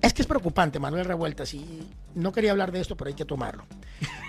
Es 0.00 0.14
que 0.14 0.22
es 0.22 0.28
preocupante, 0.28 0.78
Manuel 0.78 1.04
Revueltas, 1.04 1.52
y 1.54 1.88
no 2.14 2.30
quería 2.30 2.52
hablar 2.52 2.70
de 2.70 2.80
esto, 2.80 2.96
pero 2.96 3.08
hay 3.08 3.14
que 3.14 3.24
tomarlo. 3.24 3.66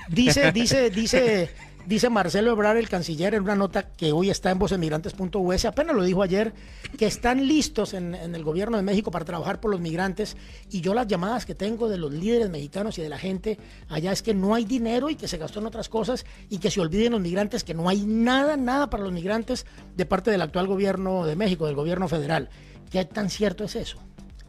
Dice, 0.09 0.51
dice, 0.51 0.89
dice, 0.89 1.51
dice 1.85 2.09
Marcelo 2.09 2.51
Ebrard, 2.51 2.77
el 2.77 2.89
canciller, 2.89 3.33
en 3.33 3.43
una 3.43 3.55
nota 3.55 3.83
que 3.83 4.11
hoy 4.11 4.29
está 4.29 4.51
en 4.51 4.59
vocemigrantes.us, 4.59 5.65
apenas 5.65 5.95
lo 5.95 6.03
dijo 6.03 6.23
ayer, 6.23 6.53
que 6.97 7.05
están 7.05 7.47
listos 7.47 7.93
en, 7.93 8.15
en 8.15 8.35
el 8.35 8.43
gobierno 8.43 8.77
de 8.77 8.83
México 8.83 9.11
para 9.11 9.25
trabajar 9.25 9.59
por 9.59 9.71
los 9.71 9.79
migrantes. 9.79 10.37
Y 10.69 10.81
yo 10.81 10.93
las 10.93 11.07
llamadas 11.07 11.45
que 11.45 11.55
tengo 11.55 11.89
de 11.89 11.97
los 11.97 12.11
líderes 12.11 12.49
mexicanos 12.49 12.97
y 12.97 13.01
de 13.01 13.09
la 13.09 13.17
gente 13.17 13.57
allá 13.89 14.11
es 14.11 14.21
que 14.21 14.33
no 14.33 14.55
hay 14.55 14.65
dinero 14.65 15.09
y 15.09 15.15
que 15.15 15.27
se 15.27 15.37
gastó 15.37 15.59
en 15.59 15.67
otras 15.67 15.89
cosas 15.89 16.25
y 16.49 16.59
que 16.59 16.71
se 16.71 16.81
olviden 16.81 17.13
los 17.13 17.21
migrantes, 17.21 17.63
que 17.63 17.73
no 17.73 17.89
hay 17.89 18.05
nada, 18.05 18.57
nada 18.57 18.89
para 18.89 19.03
los 19.03 19.11
migrantes 19.11 19.65
de 19.95 20.05
parte 20.05 20.31
del 20.31 20.41
actual 20.41 20.67
gobierno 20.67 21.25
de 21.25 21.35
México, 21.35 21.65
del 21.65 21.75
gobierno 21.75 22.07
federal. 22.07 22.49
¿Qué 22.89 23.05
tan 23.05 23.29
cierto 23.29 23.63
es 23.63 23.75
eso? 23.75 23.97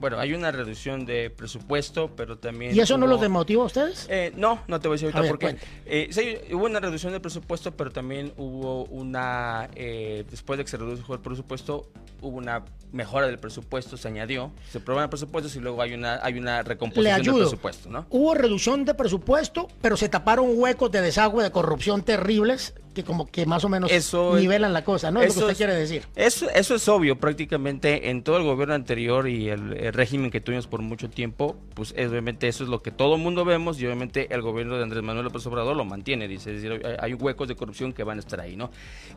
Bueno, 0.02 0.18
hay 0.18 0.34
una 0.34 0.50
reducción 0.50 1.06
de 1.06 1.30
presupuesto, 1.30 2.10
pero 2.16 2.36
también... 2.36 2.74
¿Y 2.74 2.80
eso 2.80 2.98
no 2.98 3.06
los 3.06 3.20
desmotiva 3.20 3.62
a 3.62 3.66
ustedes? 3.66 4.08
Eh, 4.10 4.32
no, 4.36 4.58
no 4.66 4.80
te 4.80 4.88
voy 4.88 4.96
a 4.96 4.98
decir 4.98 5.14
ahorita 5.14 5.28
porque 5.28 5.56
eh, 5.86 6.08
sí, 6.10 6.38
hubo 6.52 6.64
una 6.66 6.80
reducción 6.80 7.12
de 7.12 7.20
presupuesto, 7.20 7.70
pero 7.76 7.92
también 7.92 8.32
hubo 8.36 8.86
una, 8.86 9.70
eh, 9.76 10.24
después 10.28 10.58
de 10.58 10.64
que 10.64 10.70
se 10.72 10.76
redujo 10.76 11.14
el 11.14 11.20
presupuesto, 11.20 11.88
hubo 12.20 12.36
una 12.36 12.64
mejora 12.90 13.28
del 13.28 13.38
presupuesto, 13.38 13.96
se 13.96 14.08
añadió, 14.08 14.50
se 14.72 14.78
aprueban 14.78 15.08
presupuestos 15.08 15.54
y 15.54 15.60
luego 15.60 15.80
hay 15.80 15.94
una, 15.94 16.18
hay 16.20 16.36
una 16.36 16.64
recomposición 16.64 17.22
del 17.22 17.34
presupuesto, 17.34 17.88
¿no? 17.88 18.04
Hubo 18.10 18.34
reducción 18.34 18.84
de 18.84 18.94
presupuesto, 18.94 19.68
pero 19.80 19.96
se 19.96 20.08
taparon 20.08 20.46
huecos 20.56 20.90
de 20.90 21.00
desagüe, 21.00 21.44
de 21.44 21.52
corrupción 21.52 22.02
terribles, 22.02 22.74
que 22.92 23.04
como 23.04 23.26
que 23.26 23.46
más 23.46 23.64
o 23.64 23.68
menos 23.68 23.90
Eso 23.90 24.36
nivelan 24.36 24.72
la 24.72 24.84
cosa, 24.84 25.10
¿no? 25.10 25.20
Es 25.20 25.28
lo 25.28 25.32
que 25.32 25.38
eso 25.38 25.46
usted 25.46 25.56
quiere 25.56 25.74
decir. 25.74 26.02
Eso, 26.14 26.48
eso 26.50 26.74
es 26.74 26.88
obvio, 26.88 27.18
prácticamente 27.18 28.10
en 28.10 28.22
todo 28.22 28.36
el 28.36 28.44
gobierno 28.44 28.74
anterior 28.74 29.28
y 29.28 29.48
el, 29.48 29.72
el 29.72 29.92
régimen 29.92 30.30
que 30.30 30.40
tuvimos 30.40 30.66
por 30.66 30.82
mucho 30.82 31.08
tiempo, 31.10 31.56
pues 31.74 31.94
es, 31.96 32.10
obviamente 32.10 32.48
eso 32.48 32.64
es 32.64 32.70
lo 32.70 32.82
que 32.82 32.90
todo 32.90 33.16
el 33.16 33.20
mundo 33.20 33.44
vemos 33.44 33.80
y 33.80 33.86
obviamente 33.86 34.32
el 34.34 34.42
gobierno 34.42 34.76
de 34.76 34.82
Andrés 34.82 35.02
Manuel 35.02 35.24
López 35.24 35.46
Obrador 35.46 35.76
lo 35.76 35.84
mantiene, 35.84 36.28
dice, 36.28 36.54
es 36.54 36.62
decir, 36.62 36.82
hay, 37.00 37.14
huecos 37.14 37.48
de 37.48 37.54
corrupción 37.54 37.92
que 37.92 38.04
van 38.04 38.18
a 38.18 38.20
estar 38.20 38.40
ahí, 38.40 38.56
¿no? 38.56 38.70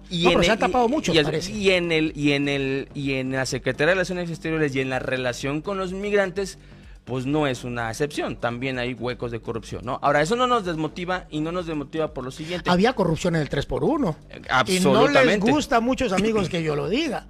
Y 0.10 0.24
No, 0.24 0.32
pero 0.32 0.44
se 0.44 0.52
han 0.52 0.60
tapado 0.60 0.88
muchos, 0.88 1.16
y 1.16 1.24
parece. 1.24 1.52
y 1.52 1.72
en 1.72 1.92
el 1.92 2.14
y 2.16 2.34
en 2.34 2.48
el 2.48 2.90
y 2.94 3.14
en 3.14 3.32
la 3.32 3.46
Secretaría 3.46 3.88
de 3.88 3.94
Relaciones 3.94 4.30
Exteriores 4.30 4.76
y 4.76 4.82
en 4.82 4.90
la 4.90 5.00
relación 5.00 5.62
con 5.62 5.78
los 5.78 5.94
migrantes 5.94 6.58
pues 7.06 7.28
no 7.28 7.46
es 7.46 7.64
una 7.64 7.90
excepción, 7.90 8.36
también 8.36 8.80
hay 8.80 8.96
huecos 8.96 9.32
de 9.32 9.40
corrupción, 9.40 9.86
¿no? 9.86 10.00
Ahora, 10.02 10.22
eso 10.22 10.36
no 10.36 10.48
nos 10.48 10.66
desmotiva 10.66 11.28
y 11.30 11.40
no 11.40 11.52
nos 11.52 11.68
desmotiva 11.68 12.14
por 12.14 12.24
lo 12.26 12.32
siguiente. 12.32 12.70
Había 12.70 12.94
corrupción 12.94 13.36
en 13.36 13.44
el 13.44 13.50
3x1. 13.50 13.94
Y 13.96 14.00
no 14.00 14.16
les 14.34 14.50
Absolutamente. 14.50 15.52
gusta 15.52 15.78
a 15.78 15.80
muchos 15.82 16.12
amigos 16.12 16.50
que 16.50 16.64
yo 16.64 16.76
lo 16.76 16.90
diga. 16.90 17.28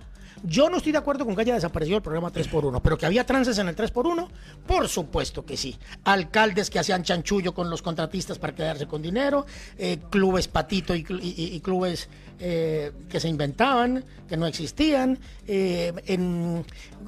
Yo 0.48 0.70
no 0.70 0.78
estoy 0.78 0.92
de 0.92 0.98
acuerdo 1.00 1.26
con 1.26 1.36
que 1.36 1.42
haya 1.42 1.56
desaparecido 1.56 1.98
el 1.98 2.04
programa 2.04 2.32
3x1, 2.32 2.80
pero 2.84 2.98
que 2.98 3.06
había 3.06 3.26
trances 3.26 3.58
en 3.58 3.68
el 3.68 3.76
3x1, 3.76 4.28
por 4.68 4.88
supuesto 4.88 5.46
que 5.46 5.58
sí. 5.58 5.76
Alcaldes 6.04 6.70
que 6.70 6.80
hacían 6.80 7.04
chanchullo 7.04 7.54
con 7.54 7.70
los 7.70 7.82
contratistas 7.82 8.38
para 8.38 8.54
quedarse 8.54 8.86
con 8.88 9.02
dinero, 9.02 9.46
eh, 9.78 9.98
clubes 10.10 10.48
patito 10.48 10.94
y, 10.96 11.04
cl- 11.04 11.20
y- 11.22 11.34
y- 11.42 11.56
y 11.56 11.60
clubes 11.62 12.10
eh, 12.40 12.92
que 13.10 13.20
se 13.20 13.30
inventaban, 13.30 14.04
que 14.28 14.36
no 14.38 14.46
existían, 14.46 15.18
eh, 15.48 15.94
en 16.06 16.66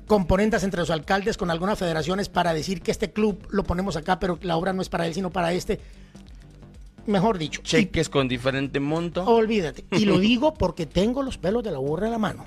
componentes 0.08 0.64
entre 0.64 0.80
los 0.80 0.90
alcaldes 0.90 1.36
con 1.38 1.52
algunas 1.52 1.78
federaciones 1.78 2.30
para 2.30 2.54
decir 2.54 2.82
que 2.82 2.92
este 2.92 3.12
club 3.12 3.46
lo 3.50 3.64
ponemos 3.64 3.98
acá, 3.98 4.20
pero 4.20 4.40
la 4.42 4.56
obra 4.58 4.72
no 4.74 4.82
es 4.82 4.90
para 4.90 5.06
él, 5.06 5.14
sino 5.14 5.30
para 5.30 5.52
este. 5.54 5.80
Mejor 7.06 7.38
dicho, 7.38 7.62
y 7.62 7.64
Cheques 7.68 8.10
con 8.10 8.28
diferente 8.28 8.80
monto. 8.82 9.24
Olvídate. 9.24 9.86
Y 9.92 10.06
lo 10.06 10.18
digo 10.20 10.54
porque 10.54 10.86
tengo 10.86 11.24
los 11.24 11.38
pelos 11.38 11.64
de 11.64 11.72
la 11.72 11.78
burra 11.78 12.08
en 12.08 12.12
la 12.12 12.18
mano. 12.18 12.46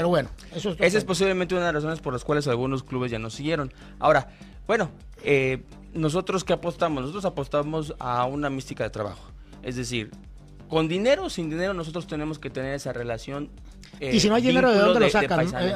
Pero 0.00 0.08
bueno, 0.08 0.30
eso 0.56 0.70
es 0.70 0.76
Esa 0.80 0.96
es 0.96 1.04
posiblemente 1.04 1.54
una 1.54 1.66
de 1.66 1.74
las 1.74 1.82
razones 1.82 2.00
por 2.00 2.14
las 2.14 2.24
cuales 2.24 2.48
algunos 2.48 2.82
clubes 2.82 3.10
ya 3.10 3.18
no 3.18 3.28
siguieron. 3.28 3.70
Ahora, 3.98 4.28
bueno, 4.66 4.88
eh, 5.22 5.62
nosotros 5.92 6.42
qué 6.42 6.54
apostamos? 6.54 7.02
Nosotros 7.02 7.26
apostamos 7.26 7.94
a 7.98 8.24
una 8.24 8.48
mística 8.48 8.82
de 8.82 8.88
trabajo. 8.88 9.30
Es 9.62 9.76
decir, 9.76 10.10
con 10.70 10.88
dinero 10.88 11.24
o 11.24 11.28
sin 11.28 11.50
dinero 11.50 11.74
nosotros 11.74 12.06
tenemos 12.06 12.38
que 12.38 12.48
tener 12.48 12.72
esa 12.72 12.94
relación. 12.94 13.50
eh, 14.00 14.16
y 14.16 14.20
si 14.20 14.30
no 14.30 14.36
hay 14.36 14.42
dinero, 14.42 14.72
¿de 14.72 14.78
dónde 14.78 15.00
lo 15.00 15.10
sacan? 15.10 15.46
Eh, 15.54 15.74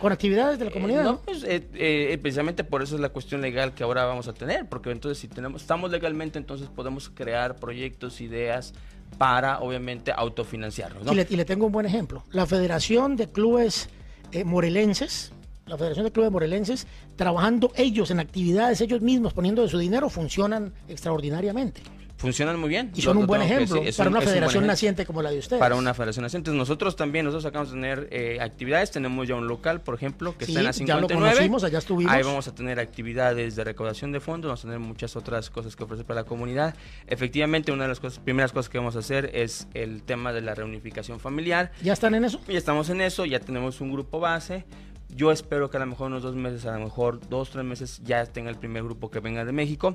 con, 0.00 0.10
actividades 0.10 0.58
de 0.58 0.64
la 0.64 0.70
Eh, 0.70 0.72
comunidad. 0.72 1.18
pues, 1.26 1.44
eh, 1.44 1.68
eh, 1.74 2.18
precisamente 2.22 2.64
por 2.64 2.80
eso 2.82 2.94
es 2.94 3.02
la 3.02 3.10
cuestión 3.10 3.42
legal 3.42 3.74
que 3.74 3.84
ahora 3.84 4.06
vamos 4.06 4.26
a 4.26 4.32
tener, 4.32 4.66
porque 4.70 4.90
entonces 4.90 5.18
si 5.18 5.28
tenemos, 5.28 5.60
estamos 5.60 5.90
legalmente, 5.90 6.38
entonces 6.38 6.70
podemos 6.74 7.10
crear 7.10 7.56
proyectos, 7.56 8.22
ideas 8.22 8.72
para, 9.18 9.60
obviamente, 9.60 10.12
autofinanciarnos. 10.14 11.04
¿no? 11.04 11.12
Y, 11.12 11.16
le, 11.16 11.26
y 11.28 11.36
le 11.36 11.44
tengo 11.44 11.66
un 11.66 11.72
buen 11.72 11.86
ejemplo. 11.86 12.24
La 12.30 12.46
Federación 12.46 13.16
de 13.16 13.28
Clubes 13.28 13.88
eh, 14.32 14.44
Morelenses, 14.44 15.32
la 15.66 15.76
Federación 15.76 16.04
de 16.04 16.12
Clubes 16.12 16.30
Morelenses, 16.30 16.86
trabajando 17.16 17.72
ellos 17.76 18.10
en 18.10 18.20
actividades, 18.20 18.80
ellos 18.80 19.00
mismos 19.00 19.32
poniendo 19.32 19.62
de 19.62 19.68
su 19.68 19.78
dinero, 19.78 20.08
funcionan 20.10 20.72
extraordinariamente. 20.88 21.80
Funcionan 22.26 22.58
muy 22.58 22.68
bien. 22.68 22.90
Y 22.94 22.98
lo- 23.02 23.10
son 23.10 23.16
un 23.18 23.26
buen 23.26 23.40
ejemplo 23.42 23.80
decir, 23.82 23.96
para 23.96 24.10
un- 24.10 24.16
una 24.16 24.20
un 24.24 24.26
federación 24.28 24.66
naciente 24.66 25.06
como 25.06 25.22
la 25.22 25.30
de 25.30 25.38
ustedes. 25.38 25.60
Para 25.60 25.76
una 25.76 25.94
federación 25.94 26.24
naciente. 26.24 26.50
Nosotros 26.50 26.96
también, 26.96 27.24
nosotros 27.24 27.44
acabamos 27.46 27.70
de 27.72 27.76
tener 27.80 28.08
eh, 28.10 28.38
actividades. 28.40 28.90
Tenemos 28.90 29.28
ya 29.28 29.36
un 29.36 29.46
local, 29.46 29.80
por 29.80 29.94
ejemplo, 29.94 30.36
que 30.36 30.44
Sí, 30.46 30.52
está 30.52 30.60
en 30.60 30.64
la 30.66 30.70
ya 30.72 30.76
lo 30.76 31.00
59. 31.08 31.34
conocimos, 31.34 31.64
allá 31.64 31.78
estuvimos. 31.78 32.12
Ahí 32.12 32.22
vamos 32.24 32.48
a 32.48 32.54
tener 32.54 32.80
actividades 32.80 33.54
de 33.56 33.64
recaudación 33.64 34.12
de 34.12 34.20
fondos, 34.20 34.48
vamos 34.48 34.60
a 34.64 34.68
tener 34.68 34.78
muchas 34.80 35.14
otras 35.16 35.50
cosas 35.50 35.76
que 35.76 35.84
ofrecer 35.84 36.04
para 36.04 36.22
la 36.22 36.26
comunidad. 36.26 36.74
Efectivamente, 37.06 37.70
una 37.72 37.84
de 37.84 37.88
las 37.90 38.00
cosas, 38.00 38.18
primeras 38.18 38.52
cosas 38.52 38.68
que 38.68 38.78
vamos 38.78 38.96
a 38.96 38.98
hacer 38.98 39.30
es 39.34 39.68
el 39.74 40.02
tema 40.02 40.32
de 40.32 40.40
la 40.40 40.54
reunificación 40.54 41.20
familiar. 41.20 41.70
¿Ya 41.82 41.92
están 41.92 42.14
en 42.14 42.24
eso? 42.24 42.40
Ya 42.48 42.58
estamos 42.58 42.90
en 42.90 43.00
eso, 43.00 43.24
ya 43.24 43.38
tenemos 43.40 43.80
un 43.80 43.92
grupo 43.92 44.18
base. 44.20 44.64
Yo 45.08 45.30
espero 45.32 45.70
que 45.70 45.76
a 45.76 45.80
lo 45.80 45.86
mejor 45.86 46.08
unos 46.08 46.22
dos 46.22 46.34
meses, 46.34 46.66
a 46.66 46.76
lo 46.78 46.84
mejor 46.84 47.20
dos, 47.28 47.50
tres 47.50 47.64
meses 47.64 48.00
ya 48.04 48.26
tenga 48.26 48.50
el 48.50 48.56
primer 48.56 48.82
grupo 48.82 49.10
que 49.10 49.20
venga 49.20 49.44
de 49.44 49.52
México. 49.52 49.94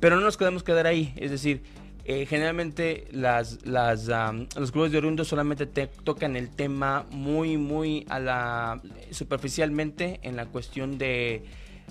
Pero 0.00 0.16
no 0.16 0.22
nos 0.22 0.36
podemos 0.36 0.62
quedar 0.62 0.86
ahí. 0.86 1.12
Es 1.16 1.30
decir, 1.30 1.62
eh, 2.04 2.24
generalmente 2.26 3.06
las, 3.12 3.64
las, 3.66 4.08
am, 4.08 4.46
los 4.58 4.72
clubes 4.72 4.90
de 4.92 4.98
oriundos 4.98 5.28
solamente 5.28 5.66
te 5.66 5.86
tocan 5.86 6.36
el 6.36 6.48
tema 6.48 7.06
muy, 7.10 7.56
muy 7.58 8.06
a 8.08 8.18
la 8.18 8.80
superficialmente 9.10 10.18
en 10.22 10.34
la 10.36 10.46
cuestión 10.46 10.96
de 10.98 11.44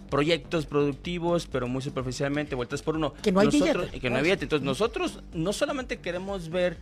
proyectos 0.09 0.65
productivos, 0.65 1.47
pero 1.47 1.67
muy 1.67 1.81
superficialmente, 1.81 2.55
vueltas 2.55 2.81
por 2.81 2.95
uno. 2.95 3.13
Que 3.21 3.31
no 3.31 3.39
hay 3.41 3.47
Nosotros- 3.47 3.85
billete. 3.85 3.99
Que 3.99 4.09
no 4.09 4.15
hay 4.17 4.23
billete. 4.23 4.45
Entonces 4.45 4.65
nosotros 4.65 5.21
no 5.33 5.53
solamente 5.53 5.99
queremos 5.99 6.49
ver 6.49 6.77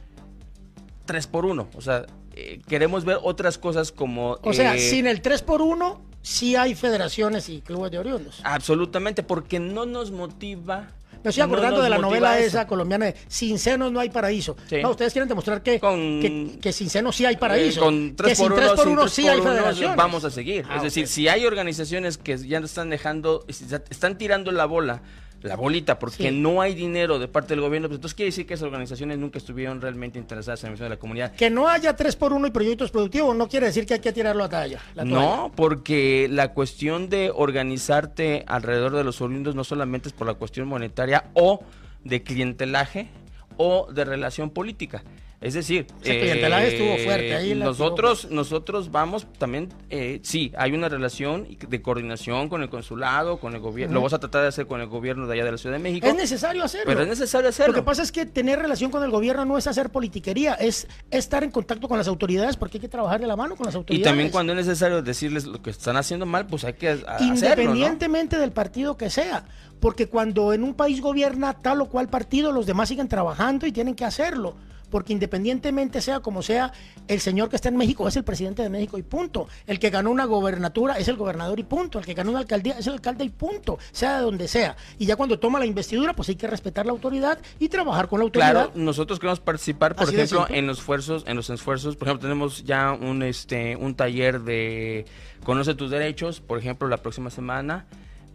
tres 1.05 1.27
por 1.27 1.45
uno, 1.45 1.67
o 1.75 1.81
sea, 1.81 2.05
eh, 2.35 2.59
queremos 2.67 3.05
ver 3.05 3.17
otras 3.21 3.57
cosas 3.57 3.91
como... 3.91 4.37
O 4.41 4.53
sea, 4.53 4.75
eh, 4.75 4.79
sin 4.79 5.07
el 5.07 5.21
3x1, 5.21 5.99
sí 6.21 6.55
hay 6.55 6.75
federaciones 6.75 7.47
y 7.49 7.61
clubes 7.61 7.91
de 7.91 7.99
oriundos. 7.99 8.41
Absolutamente, 8.43 9.23
porque 9.23 9.59
no 9.59 9.85
nos 9.85 10.11
motiva... 10.11 10.89
Me 11.23 11.29
estoy 11.29 11.41
acordando 11.43 11.81
de 11.81 11.89
la 11.89 11.97
novela 11.97 12.37
eso. 12.37 12.47
esa 12.49 12.67
colombiana 12.67 13.07
de 13.07 13.15
Sin 13.27 13.57
senos 13.57 13.91
no 13.91 13.99
hay 13.99 14.11
paraíso. 14.11 14.55
Sí. 14.69 14.77
No, 14.83 14.91
ustedes 14.91 15.11
quieren 15.11 15.27
demostrar 15.27 15.63
que, 15.63 15.79
Con- 15.79 16.21
que, 16.21 16.59
que 16.61 16.71
sin 16.71 16.87
senos 16.87 17.15
sí 17.15 17.25
hay 17.25 17.35
paraíso. 17.37 17.79
Eh, 17.79 17.83
con 17.83 18.09
que 18.11 18.15
3 18.15 18.37
sin 18.37 18.47
por 18.47 18.55
3 18.57 18.67
1 18.73 18.75
por 18.75 18.87
1 18.89 19.07
sí 19.07 19.27
hay 19.27 19.41
federaciones 19.41 19.95
vamos 19.97 20.23
a 20.23 20.29
seguir. 20.29 20.65
Ah, 20.69 20.75
es 20.77 20.83
decir, 20.83 21.05
ok. 21.05 21.09
si 21.09 21.27
hay 21.27 21.47
organizaciones 21.47 22.19
que 22.19 22.37
ya 22.37 22.59
no 22.59 22.67
están 22.67 22.91
dejando, 22.91 23.43
están 23.47 24.19
tirando 24.19 24.51
la 24.51 24.65
bola, 24.65 25.01
la 25.45 25.55
bolita, 25.55 25.97
porque 25.99 26.29
Sí. 26.29 26.35
no 26.35 26.61
hay 26.61 26.73
dinero 26.75 27.19
de 27.19 27.27
parte 27.27 27.49
del 27.49 27.61
gobierno, 27.61 27.87
pues 27.87 27.97
entonces 27.97 28.15
quiere 28.15 28.27
decir 28.29 28.45
que 28.45 28.55
esas 28.55 28.65
organizaciones 28.65 29.17
nunca 29.17 29.37
estuvieron 29.37 29.79
realmente 29.81 30.17
interesadas 30.19 30.63
en 30.63 30.67
la 30.67 30.71
misión 30.71 30.85
de 30.87 30.95
la 30.95 30.99
comunidad. 30.99 31.33
Que 31.35 31.49
no 31.49 31.67
haya 31.67 31.95
3 31.95 32.15
por 32.15 32.33
1 32.33 32.47
y 32.47 32.51
proyectos 32.51 32.91
productivos 32.91 33.35
no 33.35 33.47
quiere 33.47 33.67
decir 33.67 33.85
que 33.85 33.93
hay 33.95 33.99
que 33.99 34.11
tirarlo 34.11 34.43
a 34.43 34.49
talla. 34.49 34.81
la. 34.95 35.05
No, 35.05 35.51
porque 35.55 36.27
la 36.29 36.53
cuestión 36.53 37.09
de 37.09 37.31
organizarte 37.33 38.43
alrededor 38.47 38.93
de 38.95 39.03
los 39.03 39.21
oriundos 39.21 39.55
no 39.55 39.63
solamente 39.63 40.09
es 40.09 40.13
por 40.13 40.27
la 40.27 40.33
cuestión 40.35 40.67
monetaria 40.67 41.25
o 41.33 41.61
de 42.03 42.23
clientelaje 42.23 43.09
o 43.57 43.87
de 43.91 44.05
relación 44.05 44.49
política. 44.49 45.03
Es 45.45 45.53
decir, 45.53 45.85
estuvo 46.01 46.97
fuerte 47.03 47.35
ahí, 47.35 47.53
nosotros, 47.53 48.31
nosotros 48.31 48.89
vamos 48.89 49.27
también, 49.37 49.71
eh, 49.91 50.19
sí, 50.23 50.51
hay 50.57 50.71
una 50.71 50.89
relación 50.89 51.47
de 51.69 51.81
coordinación 51.83 52.49
con 52.49 52.63
el 52.63 52.69
consulado, 52.69 53.37
con 53.37 53.53
el 53.53 53.59
gobierno. 53.59 53.93
Lo 53.93 53.99
vamos 53.99 54.13
a 54.13 54.19
tratar 54.19 54.41
de 54.41 54.47
hacer 54.47 54.65
con 54.65 54.81
el 54.81 54.87
gobierno 54.87 55.27
de 55.27 55.35
allá 55.35 55.45
de 55.45 55.51
la 55.51 55.57
Ciudad 55.59 55.75
de 55.75 55.83
México. 55.83 56.07
Es 56.07 56.15
necesario 56.15 56.63
hacerlo. 56.63 56.85
Pero 56.87 57.03
es 57.03 57.07
necesario 57.07 57.49
hacerlo. 57.49 57.73
Lo 57.73 57.79
que 57.79 57.85
pasa 57.85 58.01
es 58.01 58.11
que 58.11 58.25
tener 58.25 58.57
relación 58.57 58.89
con 58.89 59.03
el 59.03 59.11
gobierno 59.11 59.45
no 59.45 59.55
es 59.55 59.67
hacer 59.67 59.91
politiquería, 59.91 60.55
es 60.55 60.87
estar 61.11 61.43
en 61.43 61.51
contacto 61.51 61.87
con 61.87 61.99
las 61.99 62.07
autoridades 62.07 62.57
porque 62.57 62.77
hay 62.77 62.81
que 62.81 62.89
trabajar 62.89 63.21
de 63.21 63.27
la 63.27 63.35
mano 63.35 63.55
con 63.55 63.67
las 63.67 63.75
Y 63.75 63.77
autoridades. 63.77 64.03
también 64.09 64.31
cuando 64.31 64.53
es 64.53 64.65
necesario 64.65 65.03
decirles 65.03 65.45
lo 65.45 65.61
que 65.61 65.69
están 65.69 65.95
haciendo 65.95 66.25
mal, 66.25 66.47
pues 66.47 66.63
hay 66.63 66.73
que 66.73 66.89
hacerlo, 66.89 67.19
¿no? 67.19 67.35
Independientemente 67.35 68.39
del 68.39 68.51
partido 68.51 68.97
que 68.97 69.11
sea. 69.11 69.45
Porque 69.79 70.07
cuando 70.07 70.53
en 70.53 70.63
un 70.63 70.73
país 70.73 71.01
gobierna 71.01 71.53
tal 71.53 71.81
o 71.81 71.89
cual 71.89 72.09
partido, 72.09 72.51
los 72.51 72.65
demás 72.65 72.89
siguen 72.89 73.07
trabajando 73.07 73.67
y 73.67 73.71
tienen 73.71 73.93
que 73.93 74.05
hacerlo. 74.05 74.55
Porque 74.95 75.11
independientemente 75.11 75.99
sea 75.99 76.21
como 76.21 76.41
sea, 76.41 76.71
el 77.09 77.19
señor 77.19 77.49
que 77.49 77.57
está 77.57 77.67
en 77.67 77.75
México 77.75 78.07
es 78.07 78.15
el 78.15 78.23
presidente 78.23 78.63
de 78.63 78.69
México 78.69 78.97
y 78.97 79.03
punto. 79.03 79.49
El 79.67 79.77
que 79.77 79.89
ganó 79.89 80.09
una 80.09 80.23
gobernatura 80.23 80.97
es 80.97 81.09
el 81.09 81.17
gobernador 81.17 81.59
y 81.59 81.63
punto. 81.63 81.99
El 81.99 82.05
que 82.05 82.13
ganó 82.13 82.29
una 82.29 82.39
alcaldía 82.39 82.79
es 82.79 82.87
el 82.87 82.93
alcalde 82.93 83.25
y 83.25 83.29
punto. 83.29 83.77
Sea 83.91 84.19
de 84.19 84.23
donde 84.23 84.47
sea. 84.47 84.77
Y 84.97 85.05
ya 85.05 85.17
cuando 85.17 85.37
toma 85.37 85.59
la 85.59 85.65
investidura, 85.65 86.13
pues 86.13 86.29
hay 86.29 86.37
que 86.37 86.47
respetar 86.47 86.85
la 86.85 86.93
autoridad 86.93 87.39
y 87.59 87.67
trabajar 87.67 88.07
con 88.07 88.19
la 88.19 88.23
autoridad. 88.23 88.51
Claro, 88.53 88.71
nosotros 88.73 89.19
queremos 89.19 89.41
participar, 89.41 89.95
por 89.97 90.07
Así 90.07 90.15
ejemplo, 90.15 90.47
en 90.47 90.65
los 90.65 90.77
esfuerzos, 90.77 91.25
en 91.27 91.35
los 91.35 91.49
esfuerzos, 91.49 91.97
por 91.97 92.07
ejemplo, 92.07 92.29
tenemos 92.29 92.63
ya 92.63 92.93
un 92.93 93.21
este 93.21 93.75
un 93.75 93.95
taller 93.95 94.43
de 94.43 95.05
conoce 95.43 95.75
tus 95.75 95.91
derechos, 95.91 96.39
por 96.39 96.57
ejemplo, 96.57 96.87
la 96.87 96.95
próxima 96.95 97.29
semana, 97.29 97.85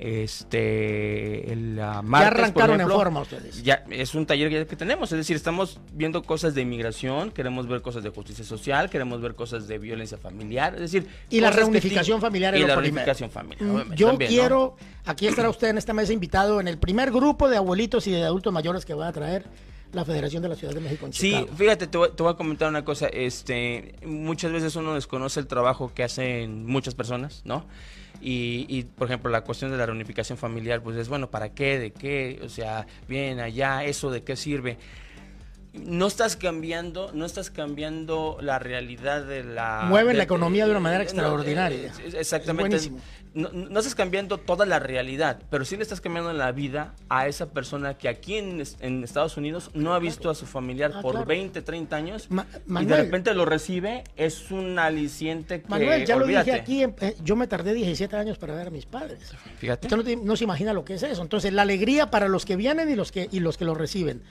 este 0.00 1.52
el 1.52 1.78
ah, 1.78 2.00
martes, 2.02 2.30
por 2.30 2.40
arrancaron 2.40 2.75
en 2.75 2.80
ejemplo, 2.80 2.97
forma 2.97 3.21
ustedes. 3.21 3.62
Ya 3.62 3.85
es 3.90 4.14
un 4.14 4.25
taller 4.25 4.49
que, 4.49 4.66
que 4.66 4.76
tenemos, 4.76 5.12
es 5.12 5.19
decir, 5.19 5.37
estamos 5.37 5.78
viendo 5.92 6.23
cosas 6.23 6.54
de 6.54 6.62
inmigración, 6.62 7.30
queremos 7.30 7.69
ver 7.69 7.83
cosas 7.83 8.02
de 8.02 8.09
justicia 8.09 8.45
social, 8.45 8.88
queremos 8.88 9.21
ver 9.21 9.35
cosas 9.35 9.69
de 9.69 9.78
violencia 9.78 10.16
familiar, 10.16 10.75
es 10.75 10.80
decir, 10.80 11.07
Y 11.28 11.40
la 11.40 11.50
que 11.50 11.59
reunificación 11.59 12.21
familiar 12.21 12.57
y 12.57 12.61
la 12.61 12.76
reunificación 12.76 13.30
familiar. 13.30 13.87
Yo 13.95 14.09
también, 14.09 14.30
¿no? 14.30 14.37
quiero, 14.37 14.76
aquí 15.04 15.26
estará 15.26 15.50
usted 15.50 15.69
en 15.69 15.78
esta 15.78 15.92
mesa 15.92 16.12
invitado 16.12 16.61
en 16.61 16.69
el 16.69 16.78
primer 16.78 17.11
grupo 17.11 17.49
de 17.50 17.59
abuelitos 17.59 18.07
y 18.07 18.12
de 18.12 18.25
adultos 18.25 18.52
mayores 18.52 18.87
que 18.87 18.95
va 18.95 19.09
a 19.09 19.12
traer 19.12 19.45
la 19.92 20.04
Federación 20.04 20.42
de 20.42 20.49
la 20.49 20.54
Ciudad 20.54 20.73
de 20.73 20.80
México 20.80 21.07
en 21.07 21.12
Sí, 21.12 21.33
Chicago. 21.33 21.57
fíjate, 21.57 21.87
te 21.88 21.99
voy, 21.99 22.11
te 22.14 22.23
voy 22.23 22.33
a 22.33 22.37
comentar 22.37 22.69
una 22.69 22.85
cosa. 22.85 23.09
Este, 23.09 23.97
muchas 24.07 24.52
veces 24.52 24.76
uno 24.76 24.95
desconoce 24.95 25.40
el 25.40 25.47
trabajo 25.47 25.92
que 25.95 26.04
hacen 26.04 26.64
muchas 26.66 26.95
personas, 26.95 27.42
¿no? 27.45 27.66
Y, 28.21 28.67
y, 28.69 28.85
por 28.85 29.09
ejemplo, 29.09 29.31
la 29.31 29.43
cuestión 29.43 29.71
de 29.71 29.76
la 29.76 29.87
reunificación 29.87 30.37
familiar, 30.37 30.83
pues 30.83 30.97
es 30.97 31.09
bueno, 31.09 31.31
¿para 31.31 31.50
qué? 31.50 31.79
¿De 31.79 31.90
qué? 31.93 32.40
O 32.45 32.49
sea, 32.49 32.87
bien 33.09 33.40
allá, 33.40 33.85
¿eso 33.85 34.11
de 34.11 34.23
qué 34.23 34.37
sirve? 34.37 34.76
No 35.73 36.09
estás 36.09 36.35
cambiando, 36.37 37.12
no 37.15 37.25
estás 37.25 37.49
cambiando 37.50 38.39
la 38.41 38.59
realidad 38.59 39.25
de 39.25 39.45
la... 39.45 39.85
Mueven 39.89 40.12
de- 40.15 40.19
la 40.19 40.25
economía 40.25 40.65
de 40.65 40.73
una 40.73 40.81
manera 40.81 40.99
no, 41.05 41.05
extraordinaria. 41.05 41.79
eh, 41.87 41.93
es- 42.07 42.15
exactamente. 42.15 42.77
Es. 42.77 42.91
No, 43.35 43.49
no 43.53 43.79
estás 43.79 43.95
cambiando 43.95 44.39
toda 44.39 44.67
la 44.67 44.81
realidad, 44.81 45.41
pero 45.49 45.65
sí 45.65 45.77
le 45.77 45.85
estás 45.85 46.00
cambiando 46.00 46.33
la 46.33 46.50
vida 46.50 46.97
a 47.09 47.29
esa 47.29 47.50
persona 47.50 47.97
que 47.97 48.09
aquí 48.09 48.35
en, 48.35 48.61
en 48.81 49.05
Estados 49.05 49.37
Unidos 49.37 49.71
no 49.73 49.95
ha 49.95 50.00
visto 50.00 50.29
a 50.31 50.35
su 50.35 50.47
familiar 50.47 50.91
Ah, 50.97 51.00
por 51.03 51.12
claro. 51.12 51.27
20, 51.29 51.62
30 51.62 51.95
años 51.95 52.27
Ma- 52.29 52.45
y 52.83 52.85
de 52.87 52.97
repente 52.97 53.33
lo 53.33 53.45
recibe, 53.45 54.03
es 54.17 54.50
un 54.50 54.77
aliciente 54.81 55.62
que 55.62 55.69
Manuel, 55.69 56.05
ya 56.05 56.17
olvídate. 56.17 56.50
lo 56.50 56.57
dije 56.65 56.85
aquí, 56.89 57.05
eh, 57.07 57.15
yo 57.23 57.37
me 57.37 57.47
tardé 57.47 57.73
17 57.75 58.17
años 58.17 58.37
para 58.39 58.57
ver 58.57 58.67
a 58.67 58.71
mis 58.71 58.87
padres. 58.87 59.21
Fíjate. 59.59 59.87
Usted 59.87 59.97
no, 59.97 60.03
te- 60.03 60.17
no 60.17 60.35
se 60.37 60.43
imagina 60.43 60.73
lo 60.73 60.85
que 60.85 60.95
es 60.95 61.03
eso. 61.05 61.23
Entonces, 61.23 61.53
la 61.53 61.62
alegría 61.62 62.11
para 62.11 62.27
los 62.27 62.45
que 62.45 62.57
vienen 62.57 62.91
y 62.91 62.97
los 62.97 63.12
que, 63.12 63.29
y 63.31 63.39
los 63.39 63.57
que 63.57 63.65
lo 63.65 63.75
reciben. 63.77 64.25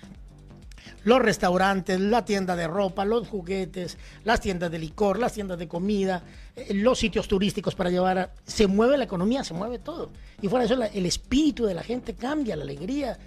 Los 1.03 1.20
restaurantes, 1.22 2.00
la 2.00 2.25
tienda 2.25 2.56
de 2.56 2.68
ropa, 2.68 3.06
los 3.06 3.27
juguetes, 3.27 3.98
las 4.25 4.41
tiendas 4.41 4.70
de 4.72 4.79
licor, 4.79 5.18
las 5.20 5.34
tiendas 5.34 5.58
de 5.58 5.68
comida, 5.68 6.24
eh, 6.56 6.74
los 6.74 7.00
sitios 7.00 7.27
turísticos 7.27 7.75
para 7.75 7.89
llevar. 7.89 8.18
a- 8.18 8.29
se 8.46 8.68
mueve 8.68 8.98
la 8.98 9.06
economía, 9.06 9.44
se 9.44 9.53
mueve 9.53 9.79
todo. 9.79 10.12
Y 10.41 10.48
fuera 10.48 10.65
de 10.68 10.74
eso, 10.74 10.84
el 10.94 11.06
espíritu 11.06 11.65
de 11.65 11.74
la 11.74 11.84
gente 11.84 12.13
cambia, 12.15 12.56
la 12.56 12.63
alegría. 12.63 13.18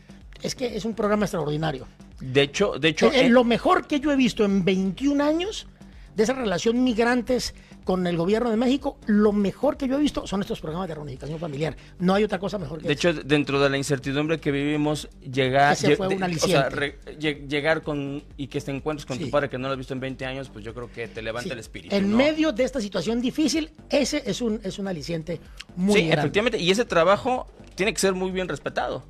Es 0.43 0.55
que 0.55 0.77
es 0.77 0.85
un 0.85 0.95
programa 0.95 1.25
extraordinario. 1.25 1.87
De 2.21 2.43
hecho, 2.43 2.79
de 2.79 2.89
hecho, 2.89 3.07
eh, 3.13 3.27
eh, 3.27 3.29
lo 3.29 3.43
mejor 3.45 3.87
que 3.87 4.01
yo 4.01 4.13
he 4.13 4.17
visto 4.17 4.45
en 4.45 4.65
21 4.65 5.21
años 5.21 5.67
de 6.15 6.23
esa 6.23 6.33
relación 6.35 6.83
migrantes 6.85 7.55
con 7.85 8.07
el 8.07 8.17
gobierno 8.17 8.51
de 8.51 8.57
México, 8.57 8.99
lo 9.07 9.33
mejor 9.33 9.77
que 9.77 9.89
yo 9.89 9.97
he 9.97 10.01
visto 10.01 10.27
son 10.27 10.41
estos 10.41 10.61
programas 10.61 10.89
de 10.89 10.95
reunificación 10.95 11.39
familiar. 11.41 11.77
No 11.99 12.15
hay 12.15 12.23
otra 12.25 12.39
cosa 12.39 12.59
mejor 12.59 12.81
que 12.81 12.87
de 12.89 12.95
eso. 12.95 13.09
hecho, 13.11 13.23
dentro 13.25 13.59
de 13.61 13.69
la 13.71 13.77
incertidumbre 13.77 14.39
que 14.39 14.53
vivimos, 14.53 15.09
llegar, 15.21 15.77
lle- 15.77 15.97
de- 15.97 16.37
o 16.37 16.47
sea, 16.47 16.69
re- 16.69 16.99
llegar 17.19 17.83
con 17.83 18.23
y 18.37 18.47
que 18.47 18.61
te 18.61 18.71
encuentres 18.71 19.05
con 19.07 19.17
Sí. 19.19 19.25
tu 19.25 19.31
padre 19.31 19.49
que 19.51 19.59
no 19.59 19.67
lo 19.69 19.73
has 19.73 19.79
visto 19.79 19.95
en 19.95 20.01
20 20.01 20.25
años, 20.27 20.49
pues 20.49 20.65
yo 20.65 20.75
creo 20.75 20.91
que 20.93 21.09
te 21.09 21.23
levanta 21.23 21.49
Sí. 21.49 21.53
el 21.53 21.59
espíritu. 21.59 21.95
En 21.97 22.11
¿no? 22.11 22.17
medio 22.17 22.53
de 22.53 22.63
esta 22.65 22.81
situación 22.81 23.21
difícil, 23.21 23.71
ese 23.91 24.23
es 24.27 24.41
un, 24.41 24.61
es 24.63 24.79
un 24.79 24.87
aliciente 24.89 25.41
muy 25.75 25.95
sí, 25.95 26.07
grande. 26.07 26.21
efectivamente, 26.21 26.59
y 26.59 26.71
ese 26.71 26.85
trabajo 26.85 27.49
tiene 27.75 27.93
que 27.93 28.01
ser 28.01 28.15
muy 28.15 28.31
bien 28.31 28.49
respetado. 28.49 29.03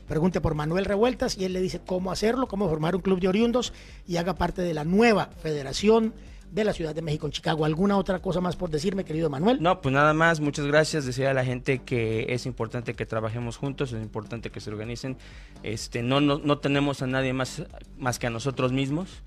Pregunte 0.08 0.40
por 0.40 0.56
Manuel 0.56 0.86
Revueltas 0.86 1.38
y 1.38 1.44
él 1.44 1.52
le 1.54 1.60
dice 1.60 1.82
cómo 1.86 2.10
hacerlo, 2.12 2.48
cómo 2.48 2.70
formar 2.70 2.96
un 2.96 3.02
club 3.02 3.20
de 3.20 3.28
oriundos 3.28 3.74
y 4.08 4.16
haga 4.16 4.36
parte 4.36 4.62
de 4.62 4.74
la 4.74 4.86
nueva 4.86 5.30
Federación 5.44 6.14
de 6.52 6.64
la 6.64 6.74
Ciudad 6.74 6.94
de 6.94 7.02
México 7.02 7.26
en 7.26 7.32
Chicago. 7.32 7.66
¿Alguna 7.66 7.98
otra 7.98 8.20
cosa 8.20 8.42
más 8.42 8.56
por 8.56 8.70
decirme, 8.70 9.04
querido 9.04 9.30
Manuel? 9.30 9.62
No, 9.62 9.82
pues 9.82 9.94
nada 9.94 10.14
más, 10.14 10.40
muchas 10.40 10.66
gracias. 10.68 11.06
Decir 11.06 11.28
a 11.28 11.34
la 11.34 11.46
gente 11.46 11.80
que 11.80 12.28
es 12.30 12.46
importante 12.46 12.94
que 12.94 13.06
trabajemos 13.06 13.58
juntos, 13.58 13.94
es 13.94 14.02
importante 14.02 14.52
que 14.52 14.60
se 14.60 14.70
organicen. 14.70 15.18
Este, 15.64 16.04
no, 16.04 16.22
no, 16.22 16.40
no 16.40 16.60
tenemos 16.60 17.02
a 17.02 17.08
nadie 17.08 17.34
más, 17.34 17.64
más 17.98 18.20
que 18.20 18.28
a 18.28 18.30
nosotros 18.30 18.72
mismos. 18.72 19.24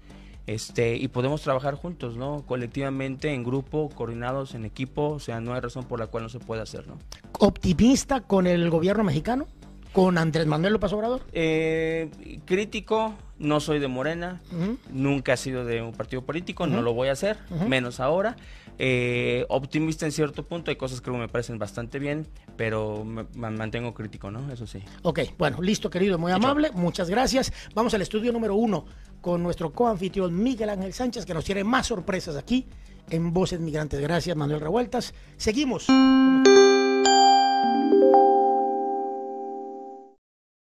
Este, 0.47 0.97
y 0.97 1.09
podemos 1.09 1.41
trabajar 1.41 1.75
juntos, 1.75 2.19
¿no? 2.19 2.45
Colectivamente, 2.47 3.33
en 3.33 3.45
grupo, 3.45 3.89
coordinados, 3.89 4.55
en 4.55 4.67
equipo. 4.67 5.09
O 5.11 5.19
sea, 5.19 5.41
no 5.41 5.55
hay 5.55 5.61
razón 5.61 5.85
por 5.85 5.99
la 5.99 6.09
cual 6.09 6.25
no 6.25 6.29
se 6.29 6.39
pueda 6.39 6.63
hacer, 6.63 6.87
¿no? 6.87 6.99
¿Optimista 7.39 8.21
con 8.21 8.47
el 8.47 8.69
gobierno 8.69 9.05
mexicano? 9.05 9.47
¿Con 9.95 10.19
Andrés 10.19 10.45
Manuel 10.47 10.73
López 10.73 10.93
Obrador? 10.93 11.23
Eh, 11.33 12.11
crítico, 12.45 13.15
no 13.39 13.61
soy 13.61 13.79
de 13.79 13.87
Morena, 13.87 14.43
nunca 14.91 15.35
he 15.35 15.37
sido 15.37 15.65
de 15.65 15.83
un 15.83 15.93
partido 15.93 16.23
político, 16.23 16.67
no 16.67 16.83
lo 16.83 16.93
voy 16.95 17.09
a 17.09 17.13
hacer, 17.13 17.39
menos 17.69 18.01
ahora. 18.01 18.35
Eh, 18.81 19.47
optimista 19.51 20.05
en 20.05 20.11
cierto 20.11 20.43
punto, 20.43 20.73
hay 20.73 20.77
cosas 20.77 21.01
que 21.01 21.13
me 21.13 21.29
parecen 21.29 21.61
bastante 21.61 22.01
bien, 22.01 22.27
pero 22.57 23.05
me, 23.05 23.25
me 23.37 23.51
mantengo 23.51 23.95
crítico, 23.95 24.33
¿no? 24.33 24.53
Eso 24.53 24.67
sí. 24.67 24.83
Ok, 25.03 25.21
bueno, 25.39 25.63
listo, 25.63 25.89
querido, 25.91 26.19
muy 26.19 26.33
amable, 26.33 26.73
muchas 26.73 27.09
gracias. 27.09 27.53
Vamos 27.73 27.95
al 27.95 28.03
estudio 28.03 28.33
número 28.33 28.57
uno 28.57 28.87
con 29.21 29.45
nuestro 29.45 29.73
coanfitrión 29.73 30.37
Miguel 30.43 30.71
Ángel 30.71 30.93
Sánchez, 30.93 31.25
que 31.25 31.35
nos 31.35 31.45
tiene 31.45 31.63
más 31.63 31.87
sorpresas 31.87 32.35
aquí 32.35 32.67
en 33.11 33.33
Voces 33.33 33.61
Migrantes. 33.61 34.01
Gracias, 34.01 34.37
Manuel 34.37 34.61
Revueltas. 34.61 35.15
Seguimos. 35.37 35.87